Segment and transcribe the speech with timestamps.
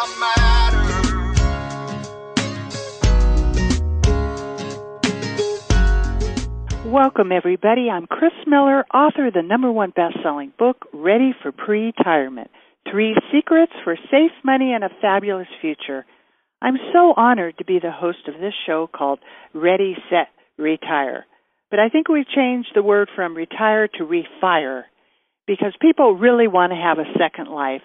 [0.00, 0.86] I matter.
[6.88, 7.90] Welcome, everybody.
[7.90, 12.48] I'm Chris Miller, author of the number one best selling book, Ready for Pre Retirement
[12.88, 16.06] Three Secrets for Safe Money and a Fabulous Future.
[16.62, 19.18] I'm so honored to be the host of this show called
[19.52, 21.26] Ready, Set, Retire.
[21.70, 24.84] But I think we've changed the word from retire to refire
[25.46, 27.82] because people really want to have a second life.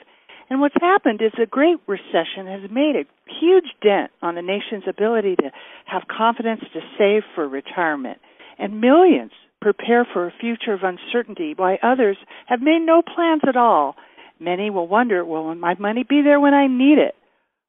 [0.49, 4.83] And what's happened is the Great Recession has made a huge dent on the nation's
[4.88, 5.52] ability to
[5.85, 8.19] have confidence to save for retirement.
[8.59, 13.55] And millions prepare for a future of uncertainty while others have made no plans at
[13.55, 13.95] all.
[14.39, 17.16] Many will wonder, will my money be there when I need it?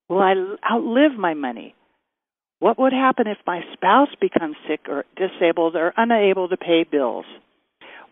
[0.08, 0.34] Will I
[0.70, 1.74] outlive my money?
[2.58, 7.26] What would happen if my spouse becomes sick or disabled or unable to pay bills?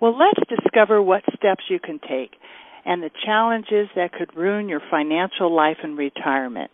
[0.00, 2.32] Well, let's discover what steps you can take
[2.84, 6.70] and the challenges that could ruin your financial life and retirement.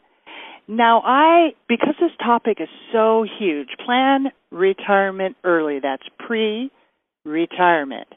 [0.66, 5.80] Now, I, because this topic is so huge, plan retirement early.
[5.82, 6.70] That's pre
[7.24, 8.08] retirement.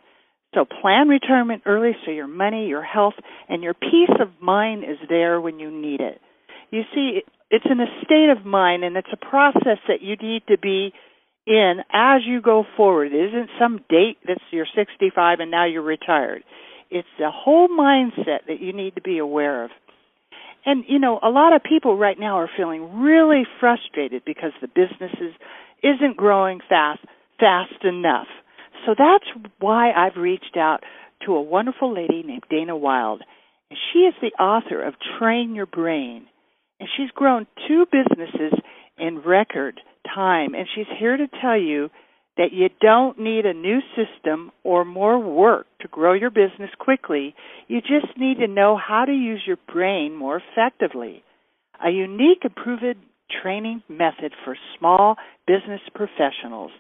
[0.53, 3.13] So plan retirement early so your money, your health,
[3.47, 6.19] and your peace of mind is there when you need it.
[6.71, 10.43] You see, it's in a state of mind and it's a process that you need
[10.47, 10.93] to be
[11.47, 13.13] in as you go forward.
[13.13, 16.43] It isn't some date that's you're 65 and now you're retired.
[16.91, 19.71] It's the whole mindset that you need to be aware of.
[20.65, 24.67] And you know, a lot of people right now are feeling really frustrated because the
[24.67, 25.33] businesses
[25.81, 26.99] isn't growing fast
[27.39, 28.27] fast enough.
[28.85, 29.25] So that's
[29.59, 30.81] why I've reached out
[31.25, 33.23] to a wonderful lady named Dana Wilde.
[33.69, 36.27] And she is the author of Train Your Brain.
[36.79, 38.53] And she's grown two businesses
[38.97, 39.79] in record
[40.13, 40.53] time.
[40.53, 41.89] And she's here to tell you
[42.37, 47.35] that you don't need a new system or more work to grow your business quickly.
[47.67, 51.23] You just need to know how to use your brain more effectively.
[51.85, 52.95] A unique and proven
[53.41, 55.15] training method for small
[55.47, 56.71] business professionals.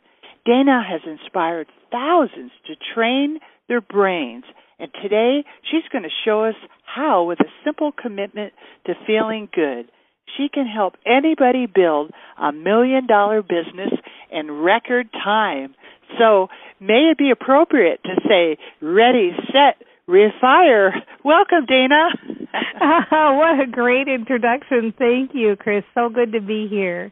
[0.45, 4.43] Dana has inspired thousands to train their brains,
[4.79, 8.53] and today she's going to show us how, with a simple commitment
[8.85, 9.91] to feeling good,
[10.37, 13.91] she can help anybody build a million dollar business
[14.31, 15.75] in record time.
[16.19, 16.47] So,
[16.79, 20.91] may it be appropriate to say, ready, set, refire.
[21.23, 22.09] Welcome, Dana.
[22.81, 24.93] what a great introduction.
[24.97, 25.83] Thank you, Chris.
[25.93, 27.11] So good to be here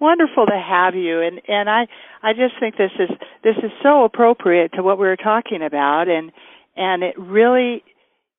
[0.00, 1.86] wonderful to have you and and i
[2.22, 3.08] i just think this is
[3.42, 6.30] this is so appropriate to what we were talking about and
[6.76, 7.82] and it really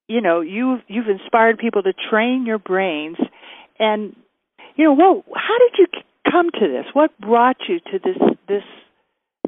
[0.07, 3.17] you know you've you've inspired people to train your brains
[3.79, 4.15] and
[4.75, 5.87] you know what how did you
[6.29, 6.85] come to this?
[6.93, 8.17] What brought you to this
[8.47, 8.63] this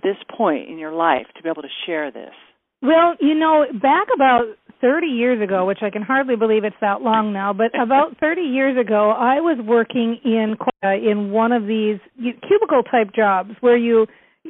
[0.04, 2.34] this point in your life to be able to share this?
[2.82, 4.46] Well you know back about
[4.82, 8.42] 30 years ago, which I can hardly believe it's that long now, but about 30
[8.42, 13.78] years ago, I was working in uh, in one of these cubicle type jobs where
[13.78, 14.08] you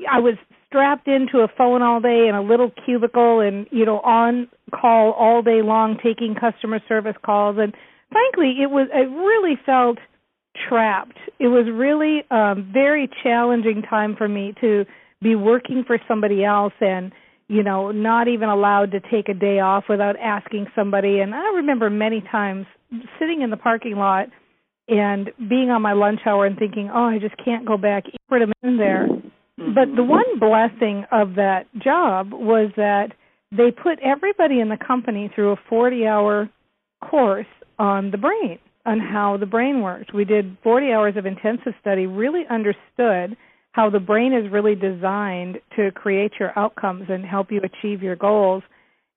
[0.09, 0.35] I was
[0.67, 5.11] strapped into a phone all day in a little cubicle and you know on call
[5.11, 7.75] all day long taking customer service calls and
[8.11, 9.97] frankly it was I really felt
[10.67, 11.17] trapped.
[11.39, 14.85] It was really a um very challenging time for me to
[15.21, 17.11] be working for somebody else and
[17.51, 21.19] you know, not even allowed to take a day off without asking somebody.
[21.19, 22.65] And I remember many times
[23.19, 24.27] sitting in the parking lot
[24.87, 28.39] and being on my lunch hour and thinking, oh, I just can't go back put
[28.39, 29.07] them in there.
[29.09, 29.73] Mm-hmm.
[29.73, 33.11] But the one blessing of that job was that
[33.51, 36.49] they put everybody in the company through a 40 hour
[37.01, 37.45] course
[37.81, 40.13] on the brain, on how the brain works.
[40.13, 43.35] We did 40 hours of intensive study, really understood
[43.71, 48.15] how the brain is really designed to create your outcomes and help you achieve your
[48.15, 48.61] goals.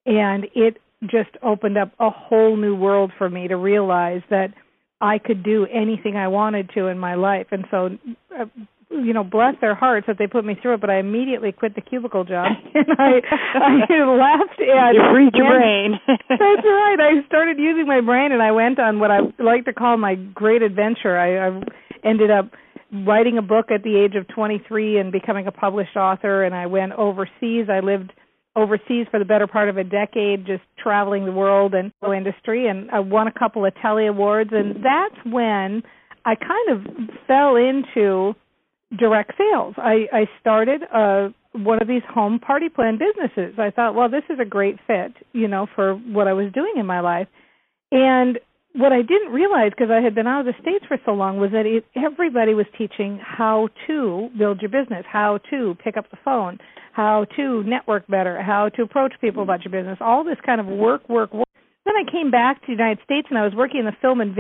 [0.07, 4.55] And it just opened up a whole new world for me to realize that
[5.01, 7.49] I could do anything I wanted to in my life.
[7.51, 7.91] And so,
[8.41, 8.47] uh,
[8.91, 10.81] you know, bless their hearts that they put me through it.
[10.81, 13.21] But I immediately quit the cubicle job, and I,
[13.55, 13.71] I
[14.15, 14.59] left.
[14.59, 15.95] And you freed your brain.
[16.07, 16.97] that's right.
[17.01, 20.15] I started using my brain, and I went on what I like to call my
[20.15, 21.19] great adventure.
[21.19, 21.63] I, I
[22.05, 22.51] ended up
[23.07, 26.67] writing a book at the age of 23 and becoming a published author and I
[26.67, 27.67] went overseas.
[27.69, 28.13] I lived
[28.55, 32.89] overseas for the better part of a decade just traveling the world and industry and
[32.93, 35.83] I won a couple of Telly awards and that's when
[36.25, 38.35] I kind of fell into
[38.99, 39.75] direct sales.
[39.79, 43.59] I I started uh one of these home party plan businesses.
[43.59, 46.75] I thought, well, this is a great fit, you know, for what I was doing
[46.77, 47.29] in my life.
[47.93, 48.41] And
[48.75, 51.39] what I didn't realize because I had been out of the states for so long
[51.39, 56.11] was that it, everybody was teaching how to build your business, how to pick up
[56.11, 56.59] the phone,
[56.93, 60.67] how to network better, how to approach people about your business, all this kind of
[60.67, 61.47] work, work, work.
[61.85, 64.21] Then I came back to the United States and I was working in the film
[64.21, 64.37] and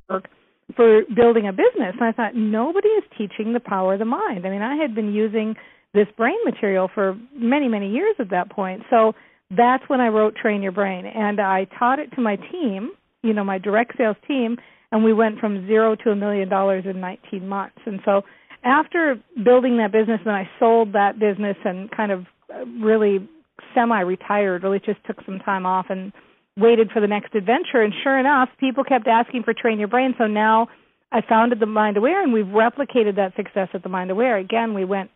[0.77, 1.95] for building a business.
[1.99, 4.47] And I thought nobody is teaching the power of the mind.
[4.47, 5.55] I mean, I had been using
[5.93, 8.83] this brain material for many, many years at that point.
[8.91, 9.13] So
[9.51, 11.07] that's when I wrote Train Your Brain.
[11.07, 12.91] And I taught it to my team,
[13.23, 14.57] you know, my direct sales team,
[14.91, 17.79] and we went from zero to a million dollars in 19 months.
[17.87, 18.23] And so
[18.65, 23.29] after building that business, then I sold that business and kind of uh, really
[23.75, 26.13] semi retired, really just took some time off and
[26.57, 27.83] waited for the next adventure.
[27.83, 30.15] And sure enough, people kept asking for Train Your Brain.
[30.19, 30.69] So now
[31.13, 34.39] I founded the Mind Aware, and we've replicated that success at the Mind Aware.
[34.39, 35.11] Again, we went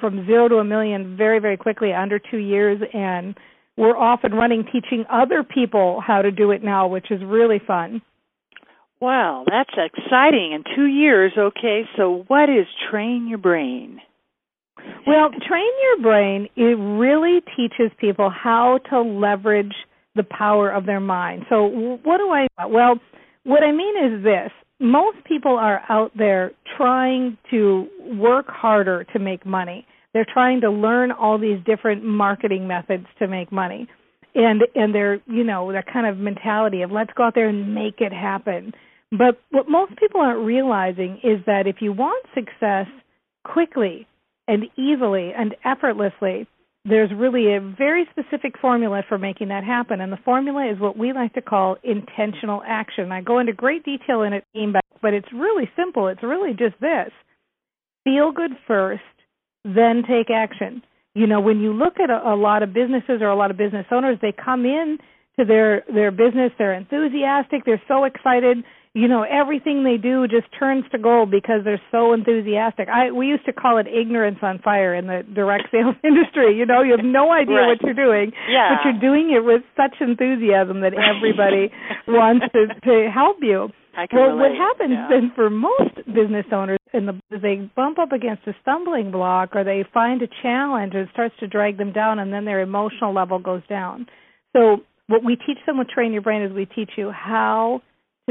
[0.00, 3.36] from zero to a million very, very quickly, under two years, and
[3.76, 7.60] we're off and running teaching other people how to do it now, which is really
[7.66, 8.02] fun.
[9.00, 10.52] Wow, that's exciting.
[10.52, 14.00] In two years, okay, so what is Train Your Brain?
[15.06, 19.74] Well, Train Your Brain, it really teaches people how to leverage
[20.14, 21.44] the power of their mind.
[21.48, 21.66] So,
[22.02, 22.98] what do I well,
[23.44, 24.50] what I mean is this.
[24.80, 27.86] Most people are out there trying to
[28.16, 29.86] work harder to make money.
[30.12, 33.88] They're trying to learn all these different marketing methods to make money.
[34.34, 37.74] And and their, you know, that kind of mentality of let's go out there and
[37.74, 38.72] make it happen.
[39.10, 42.86] But what most people aren't realizing is that if you want success
[43.44, 44.06] quickly
[44.48, 46.46] and easily and effortlessly,
[46.84, 50.00] there's really a very specific formula for making that happen.
[50.00, 53.12] And the formula is what we like to call intentional action.
[53.12, 54.44] I go into great detail in it,
[55.00, 56.08] but it's really simple.
[56.08, 57.10] It's really just this
[58.04, 59.02] feel good first,
[59.64, 60.82] then take action.
[61.14, 63.56] You know, when you look at a, a lot of businesses or a lot of
[63.56, 64.98] business owners, they come in
[65.38, 70.46] to their their business, they're enthusiastic, they're so excited, you know everything they do just
[70.58, 74.58] turns to gold because they're so enthusiastic i we used to call it ignorance on
[74.58, 77.68] fire in the direct sales industry you know you have no idea right.
[77.68, 78.76] what you're doing yeah.
[78.76, 81.72] but you're doing it with such enthusiasm that everybody
[82.08, 84.50] wants to to help you I can well relate.
[84.50, 85.08] what happens yeah.
[85.08, 89.64] then for most business owners in the they bump up against a stumbling block or
[89.64, 93.14] they find a challenge and it starts to drag them down and then their emotional
[93.14, 94.06] level goes down
[94.54, 97.80] so what we teach them with train your brain is we teach you how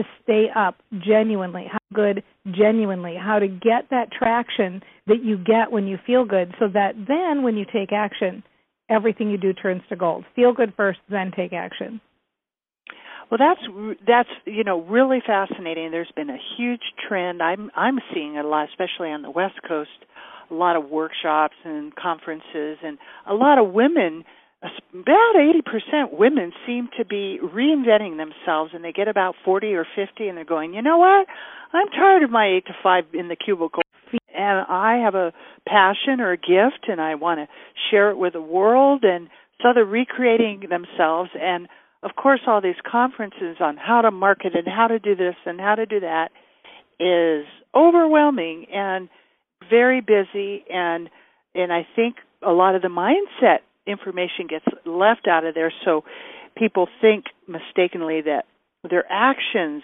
[0.01, 0.75] to stay up
[1.05, 6.25] genuinely, how good genuinely, how to get that traction that you get when you feel
[6.25, 8.43] good so that then when you take action,
[8.89, 10.25] everything you do turns to gold.
[10.35, 12.01] Feel good first, then take action.
[13.29, 15.91] Well, that's that's you know really fascinating.
[15.91, 17.41] There's been a huge trend.
[17.41, 19.89] I'm I'm seeing it a lot, especially on the West Coast.
[20.49, 24.25] A lot of workshops and conferences, and a lot of women
[24.61, 30.27] about 80% women seem to be reinventing themselves and they get about 40 or 50
[30.27, 31.27] and they're going, "You know what?
[31.73, 33.83] I'm tired of my 8 to 5 in the cubicle
[34.33, 35.33] and I have a
[35.65, 37.47] passion or a gift and I want to
[37.89, 39.29] share it with the world." And
[39.61, 41.67] so they're recreating themselves and
[42.03, 45.59] of course all these conferences on how to market and how to do this and
[45.59, 46.31] how to do that
[46.99, 49.09] is overwhelming and
[49.69, 51.09] very busy and
[51.53, 56.03] and I think a lot of the mindset information gets left out of there so
[56.57, 58.45] people think mistakenly that
[58.89, 59.83] their actions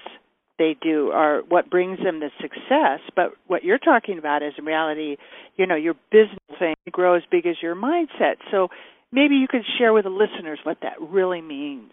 [0.60, 4.66] they do are what brings them the success but what you're talking about is in
[4.66, 5.18] reality
[5.56, 8.68] you know your business thing grow as big as your mindset so
[9.12, 11.92] maybe you could share with the listeners what that really means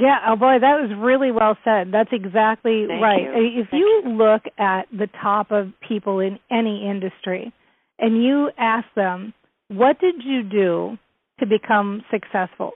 [0.00, 1.92] yeah, oh boy, that was really well said.
[1.92, 3.22] That's exactly Thank right.
[3.22, 3.62] You.
[3.62, 7.52] If Thank you, you look at the top of people in any industry
[7.98, 9.34] and you ask them,
[9.66, 10.98] what did you do
[11.40, 12.72] to become successful.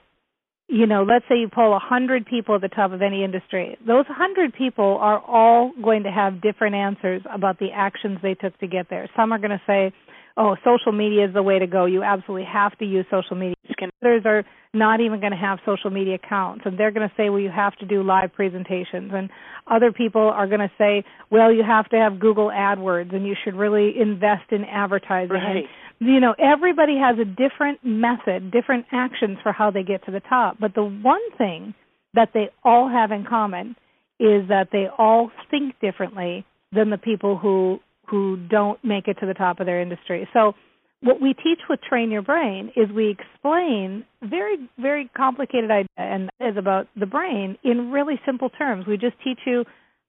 [0.67, 3.77] You know, let's say you pull a hundred people at the top of any industry.
[3.85, 8.57] Those hundred people are all going to have different answers about the actions they took
[8.59, 9.09] to get there.
[9.15, 9.91] Some are going to say,
[10.35, 11.85] "Oh, social media is the way to go.
[11.85, 13.55] You absolutely have to use social media."
[14.01, 17.29] Others are not even going to have social media accounts, and they're going to say,
[17.29, 19.29] "Well, you have to do live presentations." And
[19.67, 23.35] other people are going to say, "Well, you have to have Google AdWords, and you
[23.43, 29.37] should really invest in advertising." Right you know everybody has a different method different actions
[29.41, 31.73] for how they get to the top but the one thing
[32.13, 33.75] that they all have in common
[34.19, 39.25] is that they all think differently than the people who who don't make it to
[39.25, 40.53] the top of their industry so
[41.01, 46.29] what we teach with train your brain is we explain very very complicated ideas and
[46.39, 49.63] is about the brain in really simple terms we just teach you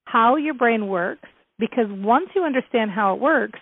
[0.04, 3.58] how your brain works because once you understand how it works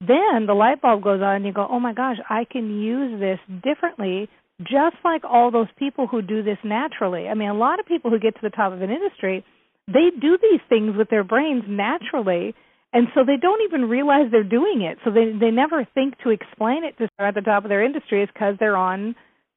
[0.00, 3.18] then the light bulb goes on and you go, oh my gosh, I can use
[3.18, 4.28] this differently,
[4.60, 7.28] just like all those people who do this naturally.
[7.28, 9.44] I mean, a lot of people who get to the top of an industry,
[9.86, 12.54] they do these things with their brains naturally.
[12.92, 14.98] And so they don't even realize they're doing it.
[15.04, 17.84] So they they never think to explain it to start at the top of their
[17.84, 19.14] industry is because they're on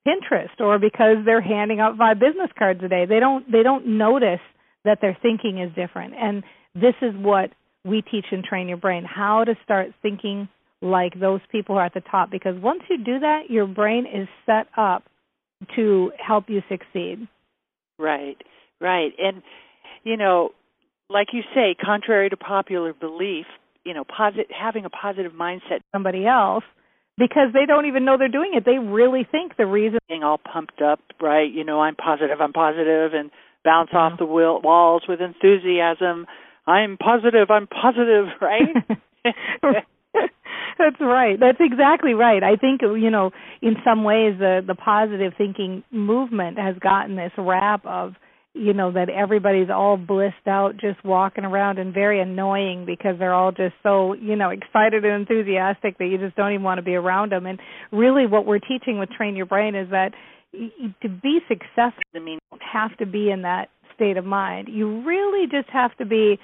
[0.07, 3.05] Pinterest or because they're handing out five business cards a day.
[3.07, 4.41] They don't they don't notice
[4.85, 6.13] that their thinking is different.
[6.15, 6.43] And
[6.73, 7.51] this is what
[7.85, 10.49] we teach and train your brain how to start thinking
[10.81, 14.05] like those people who are at the top because once you do that, your brain
[14.05, 15.03] is set up
[15.75, 17.27] to help you succeed.
[17.97, 18.37] Right,
[18.79, 19.11] right.
[19.17, 19.41] And,
[20.03, 20.51] you know,
[21.09, 23.45] like you say, contrary to popular belief,
[23.83, 25.81] you know, posit- having a positive mindset.
[25.91, 26.63] Somebody else,
[27.17, 28.63] because they don't even know they're doing it.
[28.65, 29.99] They really think the reason.
[30.07, 31.51] Being all pumped up, right?
[31.51, 33.31] You know, I'm positive, I'm positive, and
[33.63, 34.23] bounce off mm-hmm.
[34.23, 36.27] the wall- walls with enthusiasm.
[36.67, 38.75] I'm positive, I'm positive, right?
[40.77, 41.37] That's right.
[41.37, 42.41] That's exactly right.
[42.41, 47.33] I think you know, in some ways, the the positive thinking movement has gotten this
[47.37, 48.13] rap of
[48.53, 53.33] you know that everybody's all blissed out just walking around and very annoying because they're
[53.33, 56.83] all just so you know excited and enthusiastic that you just don't even want to
[56.83, 57.59] be around them and
[57.91, 60.13] really what we're teaching with train your brain is that
[61.01, 64.67] to be successful I mean you don't have to be in that state of mind
[64.69, 66.39] you really just have to be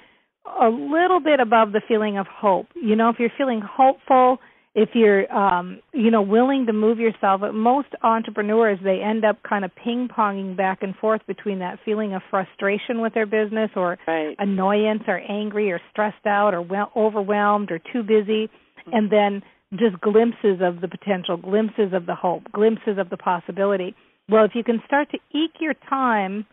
[0.60, 2.66] a little bit above the feeling of hope.
[2.74, 4.38] You know, if you're feeling hopeful,
[4.76, 9.64] if you're um you know willing to move yourself most entrepreneurs they end up kind
[9.64, 13.98] of ping ponging back and forth between that feeling of frustration with their business or
[14.06, 14.36] right.
[14.38, 18.90] annoyance or angry or stressed out or well overwhelmed or too busy mm-hmm.
[18.92, 19.42] and then
[19.72, 23.94] just glimpses of the potential glimpses of the hope glimpses of the possibility
[24.28, 26.46] well if you can start to eke your time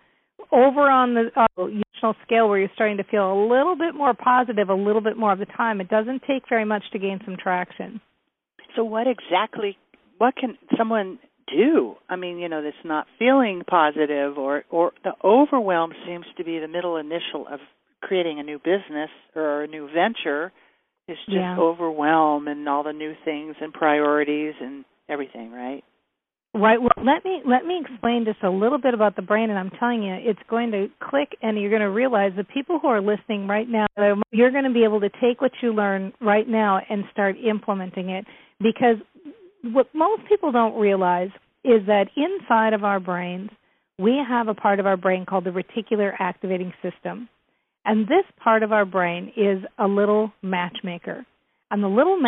[0.51, 4.69] over on the uh, scale where you're starting to feel a little bit more positive
[4.69, 7.37] a little bit more of the time, it doesn't take very much to gain some
[7.41, 8.01] traction.
[8.75, 9.77] So what exactly
[10.17, 11.95] what can someone do?
[12.09, 16.59] I mean, you know, that's not feeling positive or or the overwhelm seems to be
[16.59, 17.59] the middle initial of
[18.01, 20.51] creating a new business or a new venture
[21.07, 21.57] is just yeah.
[21.59, 25.83] overwhelm and all the new things and priorities and everything, right?
[26.55, 26.79] Right.
[26.79, 29.71] Well, let me let me explain just a little bit about the brain, and I'm
[29.71, 33.01] telling you, it's going to click, and you're going to realize the people who are
[33.01, 33.87] listening right now,
[34.29, 38.11] you're going to be able to take what you learn right now and start implementing
[38.11, 38.25] it.
[38.59, 38.97] Because
[39.63, 41.29] what most people don't realize
[41.63, 43.49] is that inside of our brains,
[43.97, 47.29] we have a part of our brain called the reticular activating system,
[47.85, 51.25] and this part of our brain is a little matchmaker,
[51.71, 52.19] and the little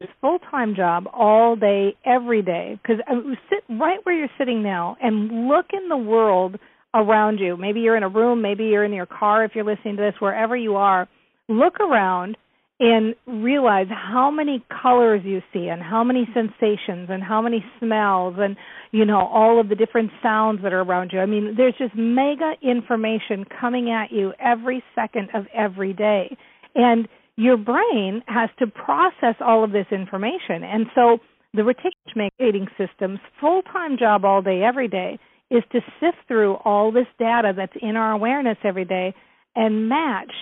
[0.00, 2.78] this full time job all day, every day.
[2.82, 3.14] Because uh,
[3.48, 6.56] sit right where you're sitting now and look in the world
[6.94, 7.56] around you.
[7.56, 10.14] Maybe you're in a room, maybe you're in your car if you're listening to this,
[10.18, 11.08] wherever you are.
[11.48, 12.36] Look around
[12.78, 18.34] and realize how many colors you see and how many sensations and how many smells
[18.38, 18.54] and
[18.92, 21.20] you know all of the different sounds that are around you.
[21.20, 26.36] I mean, there's just mega information coming at you every second of every day.
[26.74, 30.62] And your brain has to process all of this information.
[30.62, 31.18] And so
[31.54, 35.18] the reticular system's full time job all day, every day,
[35.50, 39.14] is to sift through all this data that's in our awareness every day
[39.54, 40.32] and match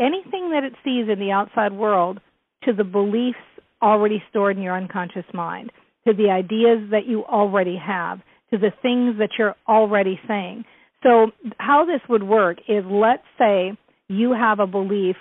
[0.00, 2.20] anything that it sees in the outside world
[2.64, 3.38] to the beliefs
[3.82, 5.70] already stored in your unconscious mind,
[6.06, 8.18] to the ideas that you already have,
[8.50, 10.64] to the things that you're already saying.
[11.02, 13.72] So, how this would work is let's say
[14.08, 15.16] you have a belief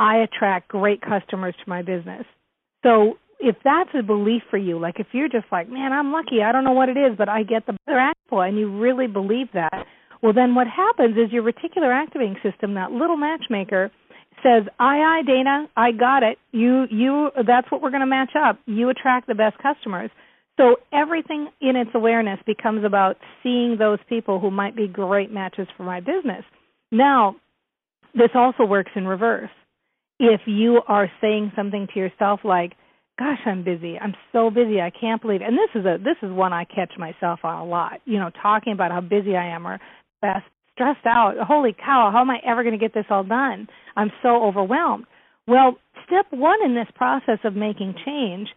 [0.00, 2.24] I attract great customers to my business.
[2.82, 6.42] So if that's a belief for you, like if you're just like, man, I'm lucky,
[6.42, 9.06] I don't know what it is, but I get the better apple, and you really
[9.06, 9.84] believe that,
[10.22, 13.90] well, then what happens is your reticular activating system, that little matchmaker,
[14.42, 16.38] says, "Aye, aye, Dana, I got it.
[16.52, 18.58] You, you, that's what we're going to match up.
[18.66, 20.10] You attract the best customers."
[20.58, 25.66] So everything in its awareness becomes about seeing those people who might be great matches
[25.76, 26.44] for my business.
[26.92, 27.36] Now,
[28.14, 29.50] this also works in reverse
[30.18, 32.72] if you are saying something to yourself like
[33.18, 35.46] gosh i'm busy i'm so busy i can't believe it.
[35.46, 38.30] and this is a this is one i catch myself on a lot you know
[38.42, 39.78] talking about how busy i am or
[40.20, 40.44] best
[40.80, 43.68] stressed out holy cow how am i ever going to get this all done?
[43.96, 45.04] I'm so overwhelmed.
[45.46, 48.48] Well step one in this process of making change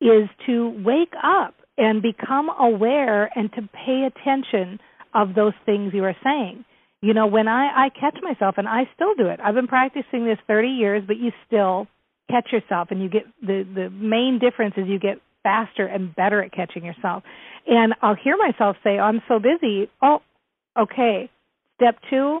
[0.00, 4.78] is to wake up and become aware and to pay attention
[5.14, 6.64] of those things you are saying.
[7.00, 10.24] You know when i i catch myself and i still do it i've been practicing
[10.24, 11.88] this 30 years but you still
[12.30, 16.40] catch yourself and you get the the main difference is you get faster and better
[16.40, 17.24] at catching yourself.
[17.66, 19.90] And i'll hear myself say oh, i'm so busy.
[20.00, 20.20] Oh
[20.78, 21.28] okay
[21.76, 22.40] step 2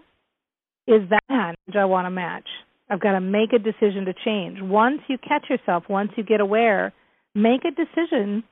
[0.88, 2.48] is that which i want to match.
[2.90, 4.58] I've got to make a decision to change.
[4.60, 6.92] Once you catch yourself once you get aware
[7.34, 8.44] make a decision.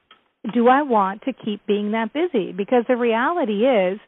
[0.54, 2.52] Do i want to keep being that busy?
[2.52, 4.00] Because the reality is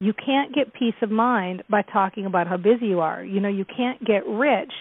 [0.00, 3.24] you can't get peace of mind by talking about how busy you are.
[3.24, 4.72] You know, you can't get rich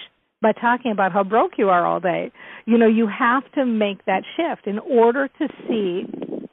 [0.46, 2.32] by talking about how broke you are all day.
[2.66, 6.04] You know, you have to make that shift in order to see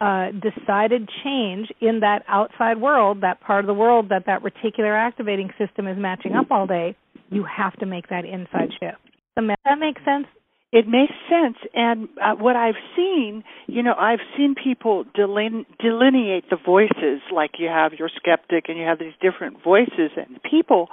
[0.00, 4.98] uh, decided change in that outside world, that part of the world that that reticular
[4.98, 6.96] activating system is matching up all day.
[7.28, 8.96] You have to make that inside shift.
[9.36, 10.26] That makes sense.
[10.72, 16.48] It makes sense, and uh, what I've seen, you know, I've seen people deline- delineate
[16.48, 20.88] the voices, like you have your skeptic, and you have these different voices, and people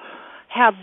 [0.50, 0.74] have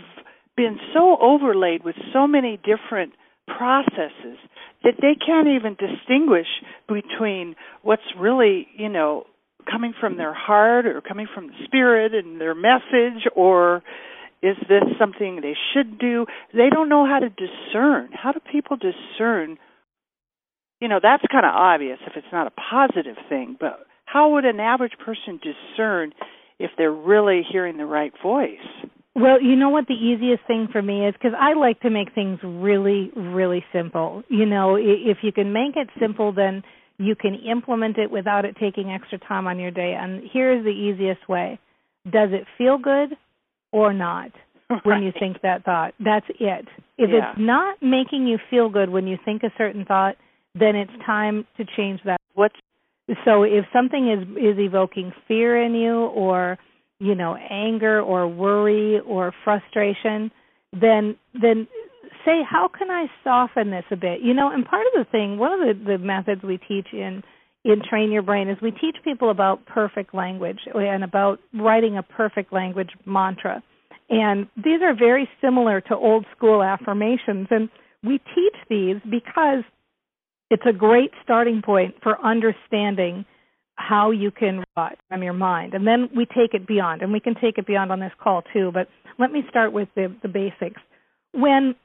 [0.57, 3.13] been so overlaid with so many different
[3.47, 4.37] processes
[4.83, 6.47] that they can't even distinguish
[6.87, 9.25] between what's really, you know,
[9.69, 13.83] coming from their heart or coming from the spirit and their message or
[14.41, 16.25] is this something they should do?
[16.53, 18.09] They don't know how to discern.
[18.13, 19.57] How do people discern?
[20.79, 24.45] You know, that's kind of obvious if it's not a positive thing, but how would
[24.45, 26.13] an average person discern
[26.59, 28.57] if they're really hearing the right voice?
[29.17, 32.13] Well, you know what the easiest thing for me is because I like to make
[32.13, 34.21] things really, really simple.
[34.29, 36.61] You know, if you can make it simple, then
[36.99, 39.97] you can implement it without it taking extra time on your day.
[39.99, 41.59] And here's the easiest way
[42.05, 43.17] Does it feel good
[43.71, 44.29] or not
[44.69, 44.85] right.
[44.85, 45.95] when you think that thought?
[45.99, 46.67] That's it.
[46.99, 47.31] If yeah.
[47.31, 50.15] it's not making you feel good when you think a certain thought,
[50.53, 52.21] then it's time to change that.
[52.35, 52.55] What's
[53.25, 56.59] so if something is is evoking fear in you or
[56.99, 60.31] you know anger or worry or frustration
[60.73, 61.67] then then
[62.25, 64.21] say how can i soften this a bit?
[64.21, 67.23] You know and part of the thing one of the the methods we teach in
[67.67, 72.03] in train your brain is we teach people about perfect language and about writing a
[72.03, 73.61] perfect language mantra.
[74.09, 77.47] And these are very similar to old school affirmations.
[77.51, 77.69] And
[78.03, 79.63] we teach these because
[80.49, 83.25] it's a great starting point for understanding
[83.77, 85.73] how you can from your mind.
[85.73, 88.43] And then we take it beyond, and we can take it beyond on this call
[88.53, 88.71] too.
[88.73, 90.81] But let me start with the, the basics.
[91.31, 91.75] When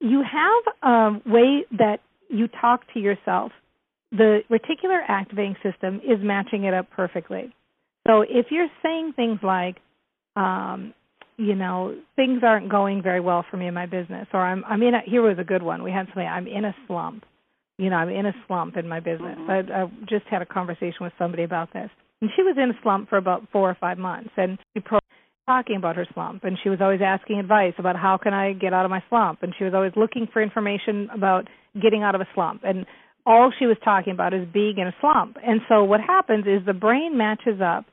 [0.00, 3.52] you have a way that you talk to yourself,
[4.12, 7.54] the reticular activating system is matching it up perfectly.
[8.06, 9.76] So if you're saying things like,
[10.36, 10.94] um,
[11.36, 14.82] you know, things aren't going very well for me in my business, or I'm I'm
[14.82, 15.82] in a here was a good one.
[15.82, 17.24] We had somebody I'm in a slump
[17.78, 19.38] you know, I'm in a slump in my business.
[19.38, 19.72] Mm-hmm.
[19.72, 22.78] I, I just had a conversation with somebody about this, and she was in a
[22.82, 24.98] slump for about four or five months, and we pro-
[25.46, 28.72] talking about her slump, and she was always asking advice about how can I get
[28.72, 31.48] out of my slump, and she was always looking for information about
[31.80, 32.86] getting out of a slump, and
[33.26, 35.36] all she was talking about is being in a slump.
[35.44, 37.84] And so what happens is the brain matches up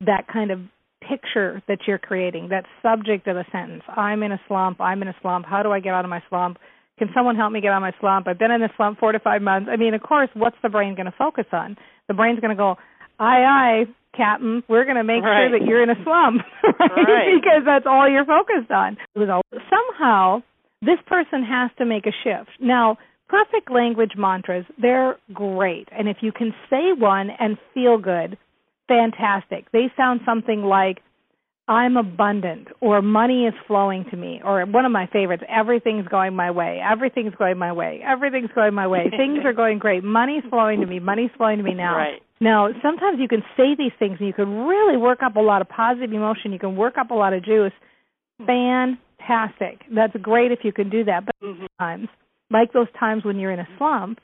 [0.00, 0.60] that kind of
[1.00, 3.82] picture that you're creating, that subject of a sentence.
[3.88, 4.80] I'm in a slump.
[4.80, 5.46] I'm in a slump.
[5.46, 6.58] How do I get out of my slump?
[6.98, 8.26] Can someone help me get out of my slump?
[8.28, 9.68] I've been in this slump four to five months.
[9.72, 11.76] I mean, of course, what's the brain going to focus on?
[12.08, 12.76] The brain's going to go,
[13.18, 13.84] aye, aye,
[14.16, 15.48] Captain, we're going to make right.
[15.48, 16.90] sure that you're in a slump, right?
[16.96, 17.40] right.
[17.40, 18.96] because that's all you're focused on.
[19.14, 20.42] Somehow,
[20.82, 22.50] this person has to make a shift.
[22.60, 25.88] Now, perfect language mantras, they're great.
[25.96, 28.38] And if you can say one and feel good,
[28.88, 29.70] fantastic.
[29.72, 30.98] They sound something like,
[31.68, 36.34] I'm abundant or money is flowing to me or one of my favorites everything's going
[36.34, 40.42] my way everything's going my way everything's going my way things are going great money's
[40.48, 42.22] flowing to me money's flowing to me now right.
[42.40, 45.60] now sometimes you can say these things and you can really work up a lot
[45.60, 47.72] of positive emotion you can work up a lot of juice
[48.46, 51.66] fantastic that's great if you can do that but mm-hmm.
[51.78, 52.08] times
[52.50, 54.18] like those times when you're in a slump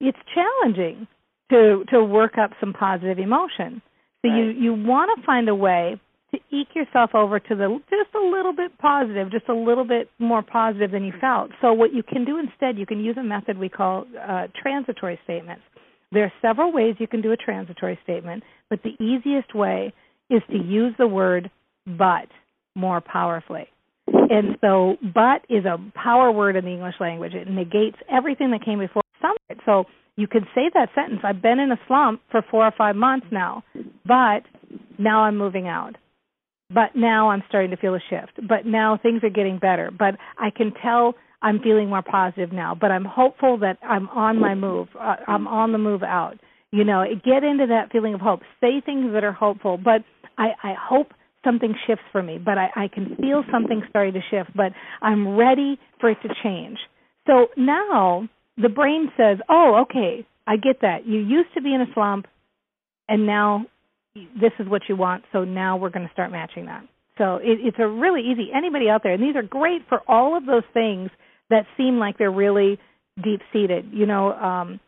[0.00, 1.06] it's challenging
[1.48, 3.80] to to work up some positive emotion
[4.22, 4.36] so right.
[4.36, 6.00] you you want to find a way
[6.32, 10.10] to eke yourself over to the just a little bit positive, just a little bit
[10.18, 11.50] more positive than you felt.
[11.60, 15.18] So what you can do instead, you can use a method we call uh, transitory
[15.24, 15.62] statements.
[16.12, 19.92] There are several ways you can do a transitory statement, but the easiest way
[20.30, 21.50] is to use the word
[21.86, 22.28] but
[22.74, 23.68] more powerfully.
[24.06, 27.34] And so, but is a power word in the English language.
[27.34, 29.02] It negates everything that came before.
[29.66, 29.84] So
[30.16, 33.26] you could say that sentence I've been in a slump for four or five months
[33.30, 33.64] now,
[34.06, 34.42] but
[34.98, 35.96] now I'm moving out
[36.70, 38.46] but now I'm starting to feel a shift.
[38.46, 39.90] But now things are getting better.
[39.90, 42.76] But I can tell I'm feeling more positive now.
[42.78, 44.88] But I'm hopeful that I'm on my move.
[44.98, 46.34] Uh, I'm on the move out.
[46.70, 48.40] You know, get into that feeling of hope.
[48.60, 49.78] Say things that are hopeful.
[49.78, 50.02] But
[50.36, 51.12] I, I hope
[51.44, 52.38] something shifts for me.
[52.38, 54.54] But I, I can feel something starting to shift.
[54.54, 56.78] But I'm ready for it to change.
[57.26, 61.06] So now the brain says, "Oh, okay, I get that.
[61.06, 62.26] You used to be in a slump,
[63.08, 63.66] and now
[64.40, 66.82] this is what you want, so now we're going to start matching that.
[67.18, 68.50] So it, it's a really easy.
[68.54, 71.10] Anybody out there, and these are great for all of those things
[71.50, 72.78] that seem like they're really
[73.22, 73.86] deep seated.
[73.92, 74.80] You know, um,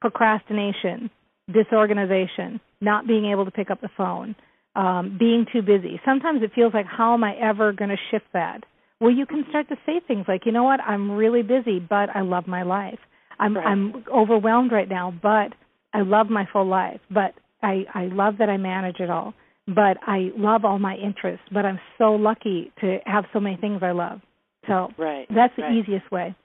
[0.00, 1.10] procrastination,
[1.52, 4.34] disorganization, not being able to pick up the phone,
[4.74, 6.00] um, being too busy.
[6.04, 8.64] Sometimes it feels like, how am I ever going to shift that?
[9.00, 12.08] Well, you can start to say things like, you know what, I'm really busy, but
[12.14, 12.98] I love my life.
[13.38, 13.66] I'm right.
[13.66, 15.52] I'm overwhelmed right now, but
[15.92, 17.00] I love my full life.
[17.10, 17.34] But
[17.66, 19.34] I I love that I manage it all,
[19.66, 21.44] but I love all my interests.
[21.52, 24.20] But I'm so lucky to have so many things I love.
[24.66, 25.76] So right, that's the right.
[25.76, 26.36] easiest way.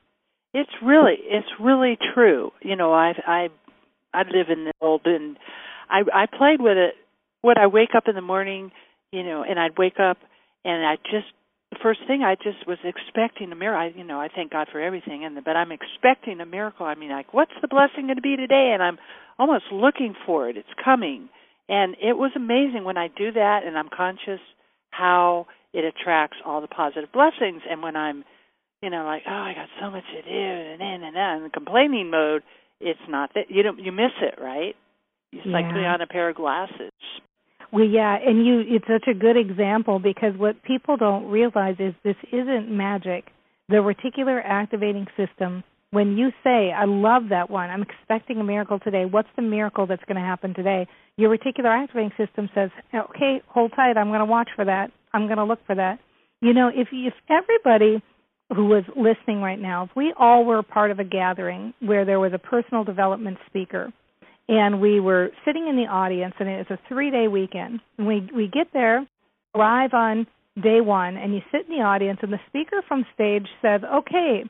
[0.54, 2.52] It's really it's really true.
[2.62, 3.48] You know, I I
[4.14, 5.38] I live in the old and
[5.90, 6.96] I I played with it
[7.42, 8.72] when I wake up in the morning,
[9.12, 10.18] you know, and I'd wake up
[10.66, 11.28] and I just
[11.72, 13.80] the first thing I just was expecting a miracle.
[13.80, 16.86] I, you know, I thank God for everything, and but I'm expecting a miracle.
[16.86, 18.72] I mean, like, what's the blessing going to be today?
[18.74, 18.98] And I'm
[19.42, 20.56] almost looking for it.
[20.56, 21.28] It's coming,
[21.68, 24.40] and it was amazing when I do that, and I'm conscious
[24.92, 27.64] how it attracts all the positive blessings.
[27.68, 28.24] And when I'm,
[28.84, 31.44] you know, like, oh, I got so much to do, and then and then, in
[31.44, 32.44] the complaining mode,
[32.80, 34.76] it's not that you don't you miss it, right?
[35.32, 35.54] It's yeah.
[35.54, 36.92] like putting on a pair of glasses.
[37.74, 41.96] Well, yeah, and you it's such a good example because what people don't realize is
[42.04, 43.32] this isn't magic.
[43.70, 48.80] The reticular activating system when you say, I love that one, I'm expecting a miracle
[48.80, 50.88] today, what's the miracle that's going to happen today?
[51.18, 54.92] Your reticular activating system says, okay, hold tight, I'm going to watch for that.
[55.14, 56.00] I'm going to look for that.
[56.42, 58.02] You know, if if everybody
[58.56, 62.20] who was listening right now, if we all were part of a gathering where there
[62.20, 63.92] was a personal development speaker
[64.48, 67.80] and we were sitting in the audience and it's a 3-day weekend.
[67.98, 69.06] And we we get there,
[69.56, 70.26] arrive on
[70.62, 74.44] day 1 and you sit in the audience and the speaker from stage says, "Okay,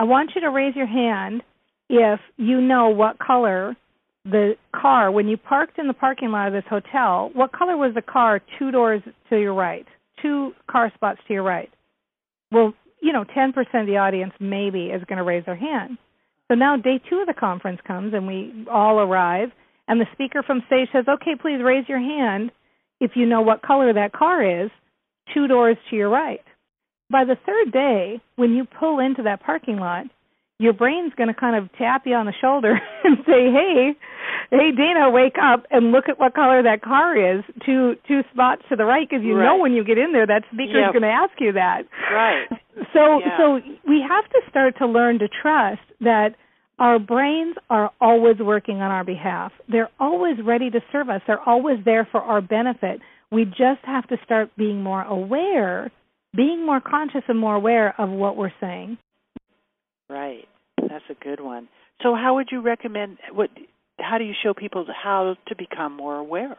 [0.00, 1.42] I want you to raise your hand
[1.90, 3.76] if you know what color
[4.24, 7.92] the car when you parked in the parking lot of this hotel, what color was
[7.94, 9.84] the car two doors to your right,
[10.22, 11.68] two car spots to your right?
[12.50, 15.98] Well, you know, 10% of the audience maybe is going to raise their hand.
[16.48, 19.50] So now day two of the conference comes and we all arrive,
[19.86, 22.52] and the speaker from stage says, okay, please raise your hand
[23.00, 24.70] if you know what color that car is,
[25.34, 26.40] two doors to your right.
[27.10, 30.06] By the third day, when you pull into that parking lot,
[30.58, 33.92] your brain's going to kind of tap you on the shoulder and say, "Hey,
[34.50, 38.62] hey, Dana, wake up and look at what color that car is two two spots
[38.68, 39.44] to the right because you right.
[39.44, 40.92] know when you get in there that speaker's yep.
[40.92, 42.46] going to ask you that." Right.
[42.94, 43.36] So yeah.
[43.36, 46.34] so we have to start to learn to trust that
[46.78, 49.52] our brains are always working on our behalf.
[49.68, 51.20] They're always ready to serve us.
[51.26, 53.00] They're always there for our benefit.
[53.30, 55.92] We just have to start being more aware,
[56.34, 58.98] being more conscious and more aware of what we're saying.
[60.08, 60.46] Right.
[60.80, 61.68] That's a good one.
[62.02, 63.50] So how would you recommend what
[63.98, 66.56] how do you show people how to become more aware?